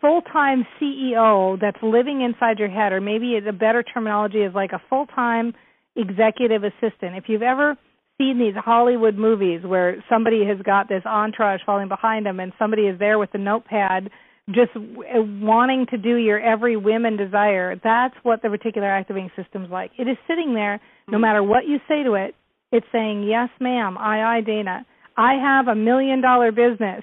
[0.00, 4.82] full-time CEO that's living inside your head or maybe the better terminology is like a
[4.88, 5.54] full-time
[5.96, 7.76] executive assistant if you've ever
[8.18, 12.82] seen these Hollywood movies where somebody has got this entourage falling behind them and somebody
[12.82, 14.10] is there with a notepad
[14.50, 19.70] just wanting to do your every whim and desire that's what the reticular activating system's
[19.70, 21.22] like it is sitting there no mm-hmm.
[21.22, 22.34] matter what you say to it
[22.72, 24.84] it's saying, yes, ma'am, I, I, Dana.
[25.16, 27.02] I have a million dollar business.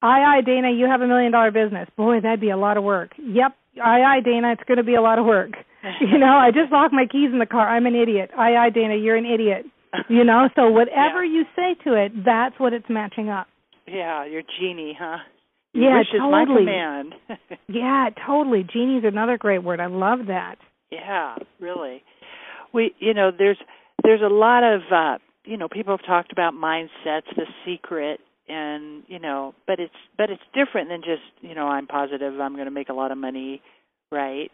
[0.00, 1.88] I, I, Dana, you have a million dollar business.
[1.96, 3.10] Boy, that'd be a lot of work.
[3.18, 5.52] Yep, I, I, Dana, it's going to be a lot of work.
[6.00, 7.68] you know, I just locked my keys in the car.
[7.68, 8.30] I'm an idiot.
[8.36, 9.66] I, I, Dana, you're an idiot.
[10.08, 11.32] You know, so whatever yeah.
[11.32, 13.46] you say to it, that's what it's matching up.
[13.86, 15.18] Yeah, you're genie, huh?
[15.72, 16.66] Your yeah, totally.
[17.68, 18.64] yeah, totally.
[18.70, 19.80] Genie's another great word.
[19.80, 20.56] I love that.
[20.90, 22.02] Yeah, really.
[22.72, 23.58] We, you know, there's
[24.02, 29.02] there's a lot of uh you know people have talked about mindsets the secret and
[29.08, 32.66] you know but it's but it's different than just you know i'm positive i'm going
[32.66, 33.62] to make a lot of money
[34.12, 34.50] right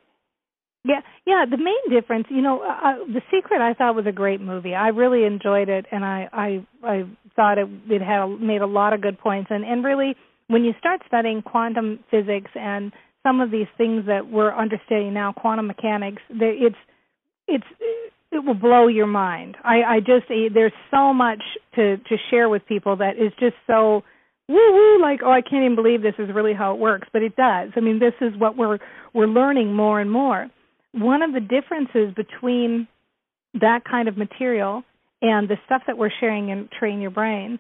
[0.85, 1.45] Yeah, yeah.
[1.51, 4.75] The main difference, you know, uh, uh, The Secret, I thought was a great movie.
[4.75, 7.05] I really enjoyed it, and I I I
[7.37, 9.51] thought it it had a, made a lot of good points.
[9.51, 10.17] And and really,
[10.49, 12.93] when you start studying quantum physics and
[13.23, 16.77] some of these things that we're understanding now, quantum mechanics, it's
[17.49, 17.67] it's
[18.35, 19.57] it will blow your mind.
[19.65, 21.43] I I just eh, there's so much
[21.77, 24.03] to to share with people that is just so
[24.49, 27.23] woo woo like oh I can't even believe this is really how it works, but
[27.23, 27.71] it does.
[27.77, 28.79] I mean, this is what we're
[29.13, 30.51] we're learning more and more
[30.95, 32.87] one of the differences between
[33.55, 34.83] that kind of material
[35.23, 37.59] and the stuff that we're sharing in Train Your Brain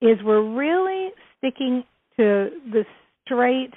[0.00, 1.82] is we're really sticking
[2.16, 2.84] to the
[3.24, 3.72] straight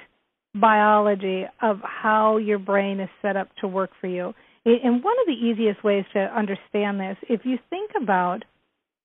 [0.53, 4.33] biology of how your brain is set up to work for you.
[4.65, 8.43] And one of the easiest ways to understand this, if you think about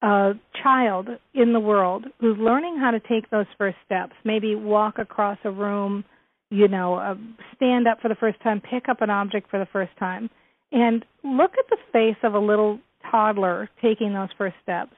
[0.03, 0.33] a
[0.63, 5.39] child in the world who's learning how to take those first steps, maybe walk across
[5.45, 6.05] a room,
[6.51, 7.15] you know, uh,
[7.57, 10.29] stand up for the first time, pick up an object for the first time,
[10.73, 12.79] and look at the face of a little
[13.11, 14.93] toddler taking those first steps.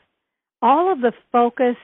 [0.63, 1.79] All of the focused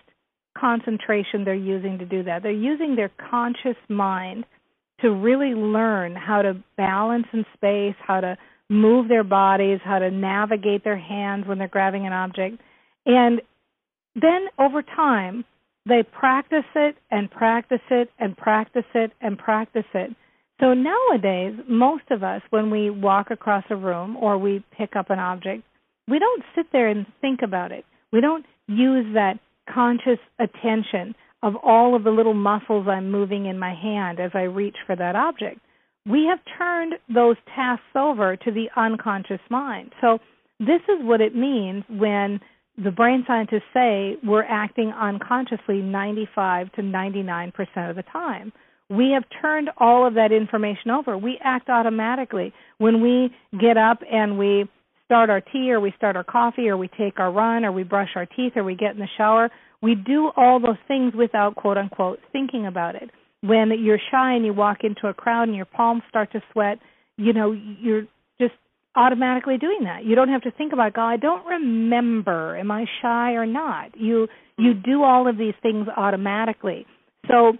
[0.59, 2.43] concentration they're using to do that.
[2.43, 4.45] They're using their conscious mind
[5.01, 8.37] to really learn how to balance in space, how to
[8.73, 12.61] move their bodies, how to navigate their hands when they're grabbing an object.
[13.07, 13.41] And
[14.15, 15.45] then over time,
[15.87, 20.11] they practice it and practice it and practice it and practice it.
[20.61, 25.11] So nowadays, most of us, when we walk across a room or we pick up
[25.11, 25.65] an object,
[26.09, 27.85] we don't sit there and think about it.
[28.13, 29.39] We don't use that
[29.73, 34.43] conscious attention of all of the little muscles I'm moving in my hand as I
[34.43, 35.59] reach for that object.
[36.07, 39.93] We have turned those tasks over to the unconscious mind.
[40.01, 40.19] So,
[40.59, 42.41] this is what it means when
[42.83, 47.53] the brain scientists say we're acting unconsciously 95 to 99%
[47.91, 48.53] of the time.
[48.89, 51.17] We have turned all of that information over.
[51.17, 52.53] We act automatically.
[52.79, 54.69] When we get up and we
[55.07, 57.83] start our tea or we start our coffee or we take our run or we
[57.83, 59.51] brush our teeth or we get in the shower,
[59.83, 63.11] we do all those things without quote unquote thinking about it.
[63.43, 66.79] When you're shy and you walk into a crowd and your palms start to sweat,
[67.17, 68.07] you know, you're
[68.41, 68.55] just
[68.95, 70.05] automatically doing that.
[70.05, 73.99] You don't have to think about, God, I don't remember, am I shy or not?
[73.99, 74.29] You
[74.59, 74.91] you mm-hmm.
[74.91, 76.87] do all of these things automatically.
[77.29, 77.55] So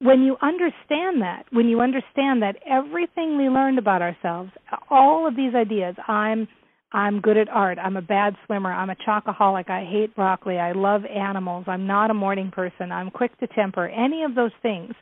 [0.00, 4.50] when you understand that, when you understand that everything we learned about ourselves,
[4.90, 6.48] all of these ideas, I'm
[6.92, 10.72] I'm good at art, I'm a bad swimmer, I'm a chocoholic, I hate broccoli, I
[10.72, 14.94] love animals, I'm not a morning person, I'm quick to temper, any of those things,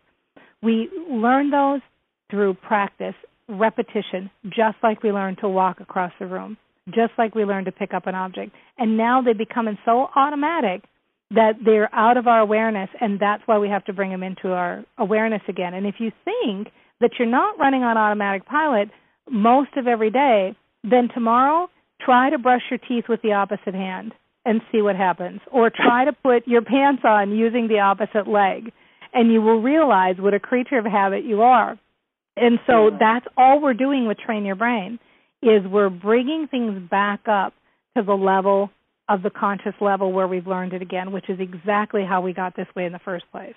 [0.63, 1.81] we learn those
[2.31, 3.15] through practice
[3.49, 6.57] repetition, just like we learn to walk across the room,
[6.89, 8.53] just like we learn to pick up an object.
[8.77, 10.85] And now they become so automatic
[11.31, 14.49] that they're out of our awareness, and that's why we have to bring them into
[14.49, 15.75] our awareness again.
[15.75, 16.69] And if you think
[17.01, 18.89] that you're not running on automatic pilot
[19.31, 21.69] most of every day, then tomorrow
[22.01, 24.13] try to brush your teeth with the opposite hand
[24.45, 25.41] and see what happens.
[25.51, 28.73] Or try to put your pants on using the opposite leg,
[29.13, 31.79] and you will realize what a creature of habit you are.
[32.37, 32.97] And so mm-hmm.
[32.99, 34.99] that's all we're doing with Train Your Brain
[35.43, 37.53] is we're bringing things back up
[37.97, 38.71] to the level
[39.09, 42.55] of the conscious level where we've learned it again, which is exactly how we got
[42.57, 43.55] this way in the first place.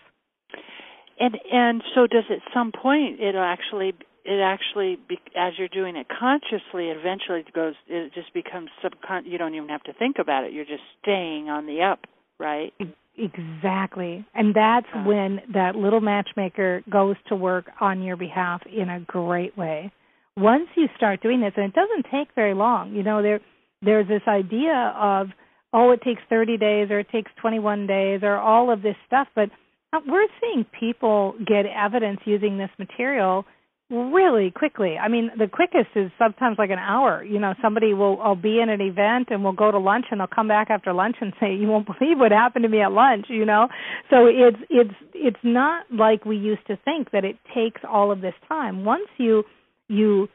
[1.20, 4.98] And and so does at some point it'll actually it actually
[5.38, 9.70] as you're doing it consciously it eventually goes it just becomes subcon you don't even
[9.70, 12.00] have to think about it you're just staying on the up
[12.40, 12.74] right
[13.18, 14.26] Exactly.
[14.34, 19.58] And that's when that little matchmaker goes to work on your behalf in a great
[19.58, 19.92] way.
[20.38, 23.42] Once you start doing this, and it doesn't take very long, you know, there
[23.82, 25.28] there's this idea of,
[25.74, 29.28] oh, it takes 30 days or it takes 21 days or all of this stuff,
[29.36, 29.50] but
[29.92, 33.44] uh, we're seeing people get evidence using this material
[33.92, 34.98] really quickly.
[34.98, 37.24] I mean, the quickest is sometimes like an hour.
[37.24, 40.20] You know, somebody will I'll be in an event and we'll go to lunch and
[40.20, 42.92] they'll come back after lunch and say, "You won't believe what happened to me at
[42.92, 43.68] lunch." You know,
[44.10, 48.22] so it's it's it's not like we used to think that it takes all of
[48.22, 48.86] this time.
[48.86, 49.44] Once you
[49.90, 50.30] you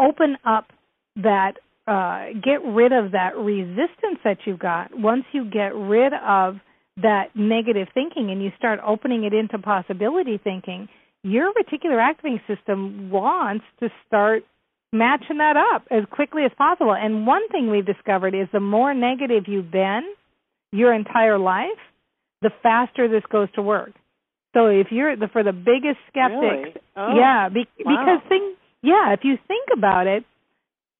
[0.00, 0.68] open up
[1.16, 1.54] that
[1.88, 6.56] uh get rid of that resistance that you've got, once you get rid of
[7.02, 10.88] that negative thinking and you start opening it into possibility thinking,
[11.22, 14.44] your reticular activating system wants to start
[14.92, 16.94] matching that up as quickly as possible.
[16.94, 20.02] And one thing we've discovered is the more negative you've been
[20.72, 21.78] your entire life,
[22.42, 23.92] the faster this goes to work.
[24.54, 26.74] So if you're the for the biggest skeptics, really?
[26.96, 28.18] oh, yeah, be, wow.
[28.18, 30.24] because thing, yeah, if you think about it,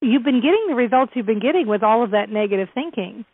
[0.01, 3.25] you've been getting the results you've been getting with all of that negative thinking.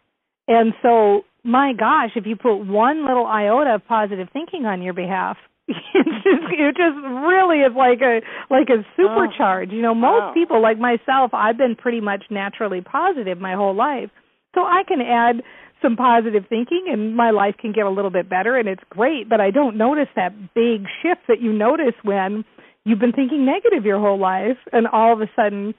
[0.48, 4.94] And so, my gosh, if you put one little iota of positive thinking on your
[4.94, 5.38] behalf,
[5.68, 5.80] it's
[6.24, 9.72] just it just really is like a like a supercharge.
[9.72, 9.96] Oh, you know, oh.
[9.96, 10.34] most wow.
[10.34, 14.10] people like myself, I've been pretty much naturally positive my whole life.
[14.56, 15.44] So I can add
[15.82, 19.30] some positive thinking and my life can get a little bit better and it's great,
[19.30, 22.44] but I don't notice that big shift that you notice when
[22.84, 25.76] you've been thinking negative your whole life and all of a sudden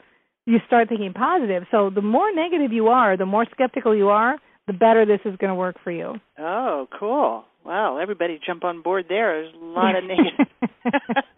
[0.47, 1.65] you start thinking positive.
[1.71, 4.37] So the more negative you are, the more skeptical you are,
[4.67, 6.15] the better this is going to work for you.
[6.39, 7.45] Oh, cool.
[7.69, 9.43] Wow, everybody jump on board there.
[9.43, 10.47] There's a lot of negative.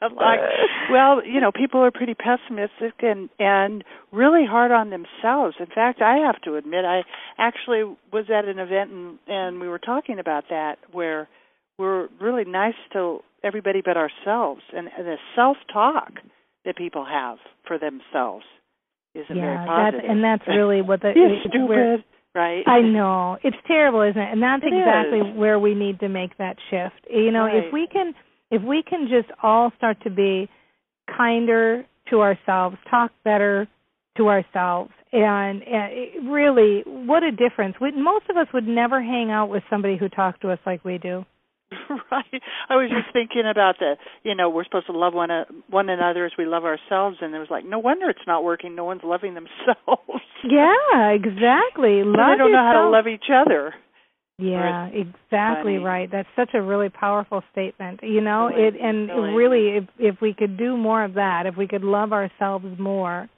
[0.01, 0.39] like,
[0.93, 5.57] well, you know, people are pretty pessimistic and and really hard on themselves.
[5.59, 7.03] In fact, I have to admit, I
[7.37, 11.29] actually was at an event and and we were talking about that where
[11.81, 16.13] we're really nice to everybody but ourselves, and, and the self-talk
[16.65, 18.45] that people have for themselves
[19.17, 20.01] isn't yeah, very positive.
[20.03, 22.05] That's, and that's really what the You're stupid
[22.35, 22.63] right?
[22.67, 23.39] I know.
[23.43, 24.33] It's terrible, isn't it?
[24.33, 25.37] And that's it exactly is.
[25.37, 27.07] where we need to make that shift.
[27.11, 27.65] You know, right.
[27.65, 28.15] if we can
[28.51, 30.49] if we can just all start to be
[31.17, 33.69] kinder to ourselves, talk better
[34.17, 37.77] to ourselves, and, and really, what a difference.
[37.81, 40.85] We, most of us would never hang out with somebody who talked to us like
[40.85, 41.25] we do.
[42.11, 42.43] right.
[42.69, 45.89] I was just thinking about the, you know, we're supposed to love one uh, one
[45.89, 48.75] another as we love ourselves, and it was like, no wonder it's not working.
[48.75, 50.23] No one's loving themselves.
[50.45, 52.03] yeah, exactly.
[52.03, 52.53] Love they don't yourself.
[52.53, 53.75] know how to love each other.
[54.39, 55.79] Yeah, exactly funny.
[55.79, 56.09] right.
[56.11, 58.01] That's such a really powerful statement.
[58.03, 59.33] You know, it and really.
[59.35, 63.29] really if if we could do more of that, if we could love ourselves more,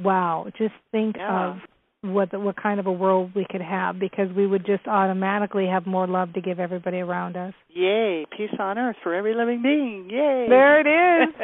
[0.00, 1.50] wow, just think Yeah.
[1.50, 1.56] of
[2.04, 5.66] what the, what kind of a world we could have because we would just automatically
[5.66, 7.54] have more love to give everybody around us.
[7.70, 8.26] Yay!
[8.36, 10.08] Peace on earth for every living being.
[10.10, 10.46] Yay!
[10.48, 11.34] There it is.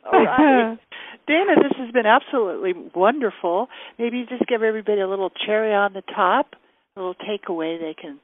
[0.12, 0.78] All right.
[1.26, 3.68] Dana, this has been absolutely wonderful.
[3.98, 6.54] Maybe you just give everybody a little cherry on the top,
[6.96, 8.18] a little takeaway they can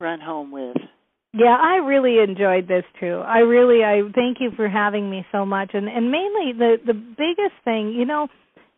[0.00, 0.76] run home with.
[1.32, 3.20] Yeah, I really enjoyed this too.
[3.26, 6.94] I really I thank you for having me so much and and mainly the the
[6.94, 8.28] biggest thing, you know,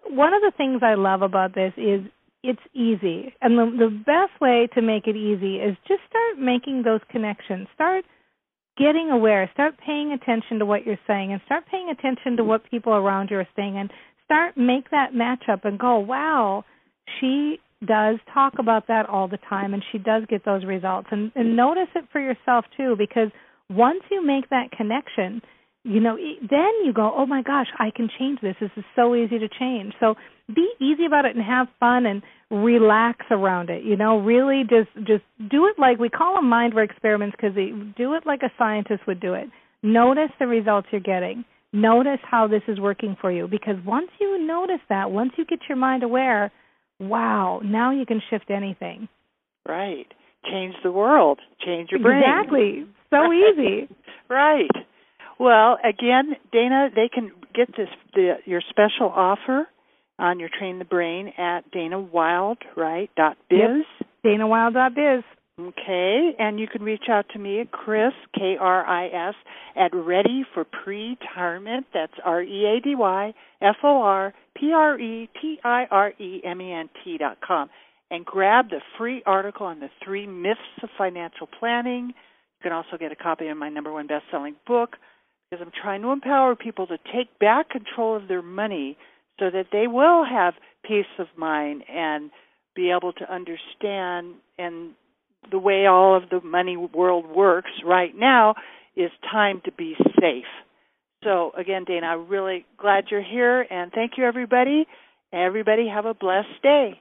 [0.09, 2.01] one of the things I love about this is
[2.47, 3.35] it's easy.
[3.41, 7.67] And the the best way to make it easy is just start making those connections.
[7.75, 8.05] Start
[8.79, 12.71] getting aware, start paying attention to what you're saying and start paying attention to what
[12.71, 13.91] people around you are saying and
[14.25, 16.65] start make that match up and go, "Wow,
[17.19, 21.33] she does talk about that all the time and she does get those results." And
[21.35, 23.31] and notice it for yourself too because
[23.69, 25.43] once you make that connection,
[25.87, 28.57] you know, then you go, "Oh my gosh, I can change this.
[28.61, 30.17] This is so easy to change." So
[30.55, 33.85] be easy about it and have fun and relax around it.
[33.85, 37.55] You know, really just just do it like we call them mind work experiments because
[37.55, 39.49] do it like a scientist would do it.
[39.83, 41.45] Notice the results you're getting.
[41.73, 45.61] Notice how this is working for you because once you notice that, once you get
[45.69, 46.51] your mind aware,
[46.99, 49.09] wow, now you can shift anything.
[49.69, 50.07] Right.
[50.51, 51.41] Change the world.
[51.65, 52.23] Change your brain.
[52.23, 52.87] Exactly.
[53.11, 53.89] So easy.
[54.29, 54.67] Right.
[55.39, 59.67] Well, again, Dana, they can get this the, your special offer
[60.19, 63.11] on your Train the Brain at Dana Wilde, right?
[63.17, 63.59] Dot biz.
[64.01, 64.09] Yep.
[64.25, 65.25] DanaWilde.biz.
[65.59, 69.35] Okay, and you can reach out to me at Chris K R I S
[69.75, 71.87] at Ready for Pre-Tirement.
[71.95, 73.33] That's R E A D Y
[73.63, 77.39] F O R P R E T I R E M E N T dot
[77.47, 77.71] com,
[78.11, 82.09] and grab the free article on the three myths of financial planning.
[82.09, 84.97] You can also get a copy of my number one best-selling book
[85.51, 88.97] because I'm trying to empower people to take back control of their money
[89.39, 92.31] so that they will have peace of mind and
[92.75, 94.91] be able to understand and
[95.51, 98.55] the way all of the money world works right now
[98.97, 100.45] is time to be safe.
[101.23, 104.87] So again, Dana, I'm really glad you're here and thank you everybody.
[105.33, 107.01] Everybody have a blessed day.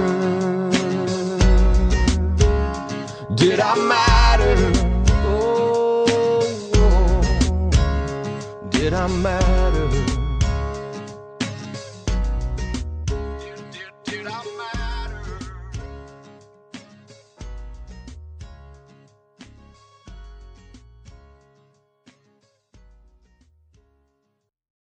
[3.41, 4.55] Did I matter?
[5.25, 6.05] Oh,
[6.75, 8.69] oh.
[8.69, 10.20] did I matter?